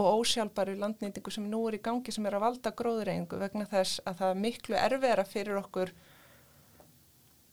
og 0.00 0.20
ósjálfbæru 0.20 0.76
landnýtingu 0.80 1.32
sem 1.34 1.46
nú 1.50 1.62
er 1.68 1.78
í 1.78 1.82
gangi 1.84 2.14
sem 2.14 2.26
er 2.26 2.36
að 2.38 2.46
valda 2.46 2.72
gróðureyðingu 2.76 3.40
vegna 3.40 3.66
þess 3.70 4.02
að 4.08 4.20
það 4.20 4.32
er 4.34 4.40
miklu 4.44 4.78
erfiðara 4.80 5.26
fyrir 5.28 5.60
okkur 5.60 5.92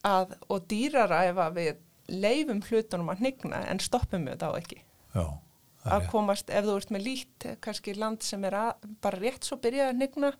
að, 0.08 0.38
og 0.48 0.68
dýrara 0.72 1.24
ef 1.30 1.42
að 1.44 1.60
við 1.60 1.84
leifum 2.08 2.62
hlutunum 2.64 3.12
að 3.12 3.24
hnigna 3.24 3.64
en 3.68 3.84
stoppum 3.84 4.28
við 4.30 4.40
þá 4.44 4.50
ekki 4.62 4.80
Já, 4.80 5.26
það 5.26 5.47
að 5.96 6.08
komast, 6.12 6.50
ef 6.50 6.66
þú 6.68 6.78
ert 6.80 6.94
með 6.94 7.06
lít 7.06 7.48
kannski 7.64 7.96
land 7.98 8.26
sem 8.26 8.44
er 8.48 8.58
að, 8.60 8.88
bara 9.04 9.22
rétt 9.22 9.48
svo 9.48 9.60
byrjað 9.64 9.92
að 9.92 10.02
nigna, 10.02 10.32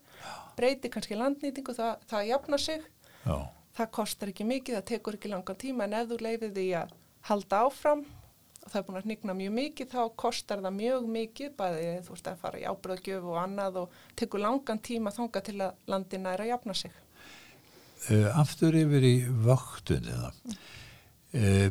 breyti 0.58 0.90
kannski 0.92 1.18
landnýtingu, 1.18 1.74
það, 1.76 2.04
það 2.10 2.28
jafna 2.32 2.60
sig. 2.62 2.86
Já, 3.24 3.36
það 3.78 3.90
kostar 3.94 4.32
ekki 4.32 4.46
mikið, 4.48 4.78
það 4.78 4.86
tekur 4.92 5.18
ekki 5.18 5.32
langan 5.32 5.58
tíma 5.58 5.86
en 5.86 5.98
ef 5.98 6.08
þú 6.10 6.18
leifir 6.24 6.54
því 6.54 6.68
að 6.80 6.94
halda 7.28 7.60
áfram 7.66 8.04
og 8.58 8.70
það 8.72 8.78
er 8.80 8.86
búin 8.86 9.00
að 9.00 9.10
nigna 9.10 9.36
mjög 9.38 9.52
mikið 9.58 9.90
þá 9.92 10.00
kostar 10.22 10.62
það 10.64 10.78
mjög 10.78 11.10
mikið 11.14 11.52
bæði 11.58 11.90
þú 12.06 12.14
veist 12.14 12.30
að 12.30 12.40
fara 12.42 12.60
í 12.60 12.66
ábröðgjöf 12.68 13.28
og 13.28 13.38
annað 13.42 13.82
og 13.82 13.98
tekur 14.18 14.42
langan 14.42 14.82
tíma 14.88 15.12
þanga 15.14 15.44
til 15.46 15.56
að 15.64 15.84
landina 15.92 16.34
er 16.34 16.44
að 16.44 16.52
jafna 16.52 16.76
sig. 16.76 16.96
Uh, 18.08 18.28
aftur 18.38 18.76
yfir 18.78 19.06
í 19.06 19.14
vöktunina. 19.46 20.32
Uh, 21.34 21.68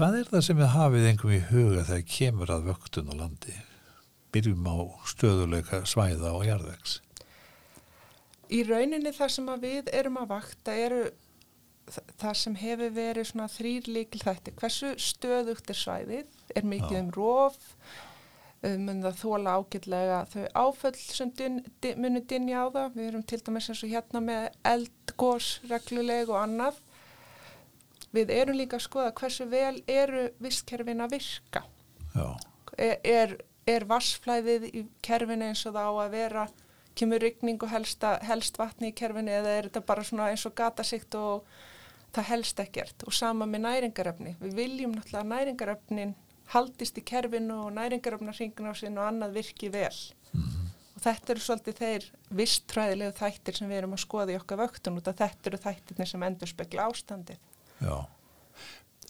hvað 0.00 0.14
er 0.16 0.28
það 0.30 0.44
sem 0.46 0.56
við 0.56 0.70
hafið 0.72 1.06
einhverjum 1.10 1.36
í 1.36 1.48
huga 1.50 1.80
þegar 1.84 2.04
kemur 2.08 2.50
að 2.54 2.68
vöktun 2.70 3.10
á 3.12 3.14
landi? 3.18 3.56
Byrjum 4.32 4.68
á 4.72 4.76
stöðuleika 5.10 5.80
svæða 5.84 6.30
og 6.38 6.44
jarðvegs. 6.48 6.94
Í 8.48 8.62
rauninni 8.64 9.12
þar 9.12 9.34
sem 9.34 9.50
við 9.60 9.90
erum 9.92 10.16
að 10.22 10.30
vakta 10.30 10.76
eru 10.86 11.02
það 12.16 12.38
sem 12.40 12.56
hefur 12.62 12.94
verið 12.96 13.28
svona 13.28 13.50
þrýr 13.52 13.90
líkil 13.92 14.22
þætti. 14.22 14.56
Hversu 14.62 14.94
stöðugt 15.04 15.68
er 15.68 15.80
svæðið? 15.82 16.38
Er 16.56 16.70
mikið 16.72 16.96
Já. 16.96 17.02
um 17.02 17.12
rof? 17.18 17.60
Um, 18.64 18.86
mun 18.86 19.04
það 19.04 19.20
þóla 19.20 19.56
ágætlega 19.60 20.22
þau 20.32 20.42
áföll 20.64 20.96
sem 21.00 21.30
dyn, 21.36 21.60
dyn, 21.84 22.00
munu 22.00 22.24
dynja 22.24 22.64
á 22.64 22.66
það? 22.72 22.96
Við 22.96 23.10
erum 23.10 23.28
til 23.28 23.42
dæmis 23.44 23.68
eins 23.68 23.84
og 23.84 23.92
hérna 23.92 24.24
með 24.24 24.48
eldgós 24.72 25.54
regluleg 25.68 26.32
og 26.32 26.40
annað. 26.40 26.80
Við 28.16 28.32
erum 28.34 28.58
líka 28.58 28.78
að 28.78 28.86
skoða 28.88 29.12
hversu 29.20 29.46
vel 29.50 29.82
eru 29.86 30.24
vistkerfin 30.42 31.04
að 31.04 31.14
virka 31.18 31.62
Já, 32.14 32.26
er, 32.76 32.96
er, 33.06 33.36
er 33.70 33.86
vassflæðið 33.86 34.66
í 34.72 34.84
kerfinu 35.04 35.50
eins 35.50 35.62
og 35.68 35.76
það 35.76 35.90
á 35.90 35.94
að 36.04 36.16
vera 36.16 36.46
kemur 36.98 37.22
rigning 37.22 37.60
og 37.62 37.70
helst, 37.70 38.04
helst 38.26 38.58
vatni 38.58 38.90
í 38.90 38.96
kerfinu 38.96 39.32
eða 39.32 39.52
er 39.56 39.68
þetta 39.68 39.84
bara 39.86 40.04
svona 40.06 40.30
eins 40.32 40.46
og 40.48 40.56
gatasikt 40.58 41.14
og 41.18 41.46
það 42.14 42.30
helst 42.32 42.62
ekkert 42.62 43.06
og 43.06 43.14
sama 43.14 43.46
með 43.46 43.64
næringaröfni. 43.68 44.34
Við 44.40 44.56
viljum 44.58 44.96
náttúrulega 44.96 45.22
að 45.22 45.30
næringaröfnin 45.34 46.16
haldist 46.50 46.98
í 46.98 47.04
kerfinu 47.06 47.60
og 47.66 47.74
næringaröfnarringin 47.76 48.70
á 48.70 48.74
sin 48.74 48.98
og 48.98 49.06
annað 49.06 49.38
virki 49.38 49.70
vel. 49.70 49.94
Mm. 50.34 50.66
Og 50.96 51.04
þetta 51.04 51.34
eru 51.34 51.44
svolítið 51.44 51.78
þeir 51.78 52.08
visstræðilegu 52.40 53.16
þættir 53.20 53.60
sem 53.60 53.70
við 53.70 53.82
erum 53.82 53.94
að 53.94 54.02
skoða 54.04 54.34
í 54.34 54.40
okkar 54.40 54.60
vöktun 54.64 54.98
og 54.98 55.06
þetta 55.06 55.50
eru 55.52 55.62
þættirni 55.62 56.08
sem 56.10 56.26
endur 56.26 56.50
spekla 56.50 56.88
ástandið. 56.90 57.38
Já, 57.80 57.96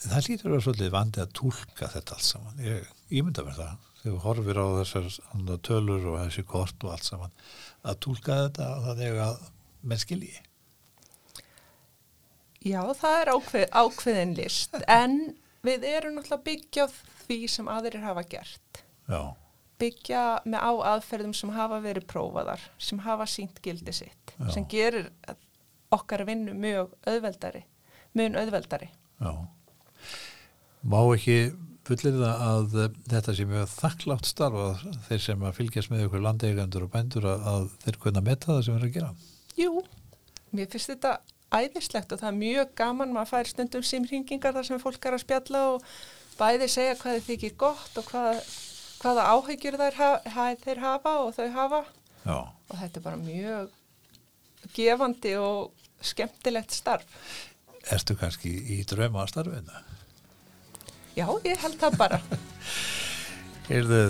það 0.04 0.28
lítur 0.28 0.48
að 0.48 0.54
vera 0.54 0.66
svolítið 0.66 0.92
vandi 0.94 1.22
að 1.22 1.32
tólka 1.40 1.88
þetta 1.94 2.16
allt 2.16 2.26
saman. 2.26 2.60
Ég, 2.64 2.92
ég 3.10 3.26
mynda 3.26 3.46
mér 3.46 3.58
það 3.58 3.88
þegar 4.00 4.14
við 4.14 4.22
horfir 4.24 4.60
á 4.60 4.66
þessar 4.78 5.08
tölur 5.66 6.06
og 6.12 6.20
þessi 6.22 6.44
kort 6.48 6.86
og 6.86 6.94
allt 6.94 7.08
saman 7.08 7.34
að 7.84 7.98
tólka 8.06 8.38
þetta 8.44 8.68
þannig 8.86 9.20
að 9.26 9.42
menn 9.90 10.00
skilji. 10.00 10.38
Já, 12.60 12.80
það 12.92 13.18
er 13.18 13.30
ákveð, 13.34 13.68
ákveðin 13.72 14.34
list 14.36 14.74
en 15.00 15.20
við 15.64 15.86
erum 15.88 16.18
náttúrulega 16.18 16.46
byggja 16.48 16.88
því 17.26 17.38
sem 17.48 17.70
aðrir 17.72 18.04
hafa 18.04 18.24
gert. 18.28 18.82
Já. 19.10 19.20
Byggja 19.80 20.24
með 20.44 20.60
á 20.60 20.72
aðferðum 20.94 21.32
sem 21.36 21.52
hafa 21.56 21.78
verið 21.80 22.04
prófaðar, 22.10 22.64
sem 22.76 23.00
hafa 23.00 23.24
sínt 23.28 23.62
gildi 23.64 23.94
sitt, 23.96 24.34
Já. 24.36 24.50
sem 24.52 24.66
gerir 24.68 25.08
okkar 25.90 26.26
vinnu 26.28 26.52
mjög 26.52 26.92
auðveldari, 27.08 27.62
mjög 28.18 28.38
auðveldari. 28.40 28.90
Já. 29.20 29.32
Má 30.90 31.00
ekki 31.14 31.40
fullir 31.90 32.16
það 32.20 32.44
að 32.46 32.76
þetta 33.10 33.34
sé 33.34 33.46
mjög 33.48 33.72
þakklátt 33.72 34.28
starf 34.28 34.60
að 34.62 34.84
þeir 35.08 35.22
sem 35.24 35.44
að 35.46 35.56
fylgjast 35.58 35.90
með 35.92 36.06
ykkur 36.06 36.24
landeigandur 36.24 36.86
og 36.86 36.92
bændur 36.92 37.26
að, 37.32 37.68
þeir 37.84 37.98
kunna 38.04 38.22
metta 38.24 38.52
það 38.52 38.62
sem 38.66 38.78
er 38.78 38.86
að 38.86 38.94
gera? 38.96 39.10
Jú, 39.58 39.72
mér 40.54 40.70
finnst 40.70 40.92
þetta 40.92 41.16
æðislegt 41.50 42.14
og 42.14 42.20
það 42.20 42.30
er 42.30 42.38
mjög 42.38 42.74
gaman 42.78 43.14
maður 43.14 43.32
fær 43.32 43.50
stundum 43.50 43.86
símringingar 43.86 44.54
þar 44.54 44.68
sem 44.68 44.82
fólk 44.82 45.08
er 45.08 45.16
að 45.16 45.24
spjalla 45.24 45.64
og 45.72 45.88
bæði 46.38 46.70
segja 46.70 46.98
hvað 47.00 47.18
þið 47.18 47.26
þykir 47.26 47.56
gott 47.64 47.98
og 48.00 48.06
hvað, 48.12 48.40
hvaða 49.02 49.26
áhyggjur 49.34 49.78
ha, 49.98 50.12
þeir 50.62 50.82
hafa 50.84 51.16
og 51.24 51.34
þau 51.36 51.48
hafa 51.56 51.82
Já. 52.22 52.38
og 52.38 52.74
þetta 52.76 53.00
er 53.00 53.06
bara 53.08 53.20
mjög 53.20 54.70
gefandi 54.76 55.34
og 55.40 56.04
skemmtilegt 56.04 56.72
starf 56.72 57.26
Erstu 57.88 58.16
kannski 58.20 58.52
í 58.76 58.82
drauma 58.88 59.24
starfinu? 59.30 59.84
Já, 61.16 61.26
ég 61.44 61.60
held 61.64 61.78
það 61.80 61.96
bara. 62.00 62.20
Heyrðu, 63.70 64.02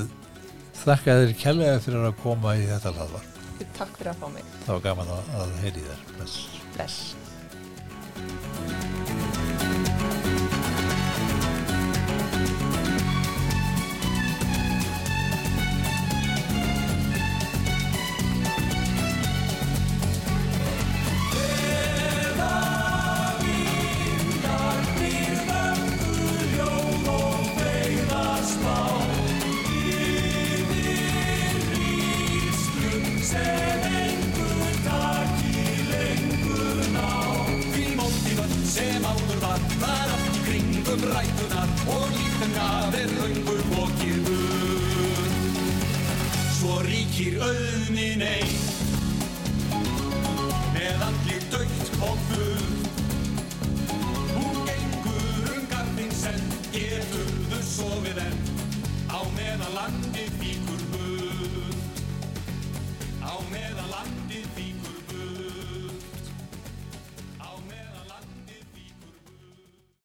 þakka 0.83 1.19
þér 1.23 1.37
kjærlega 1.43 1.83
fyrir 1.85 2.09
að 2.11 2.19
koma 2.25 2.57
í 2.59 2.67
þetta 2.69 2.95
hlaðvar 2.97 3.29
Takk 3.77 3.97
fyrir 3.99 4.15
að 4.15 4.23
fá 4.23 4.29
mig. 4.33 4.53
Það 4.65 4.77
var 4.77 4.85
gaman 4.89 5.13
að, 5.17 5.33
að 5.41 5.57
heyri 5.65 5.85
þér. 5.85 6.07
Bless, 6.17 6.39
Bless. 6.77 8.80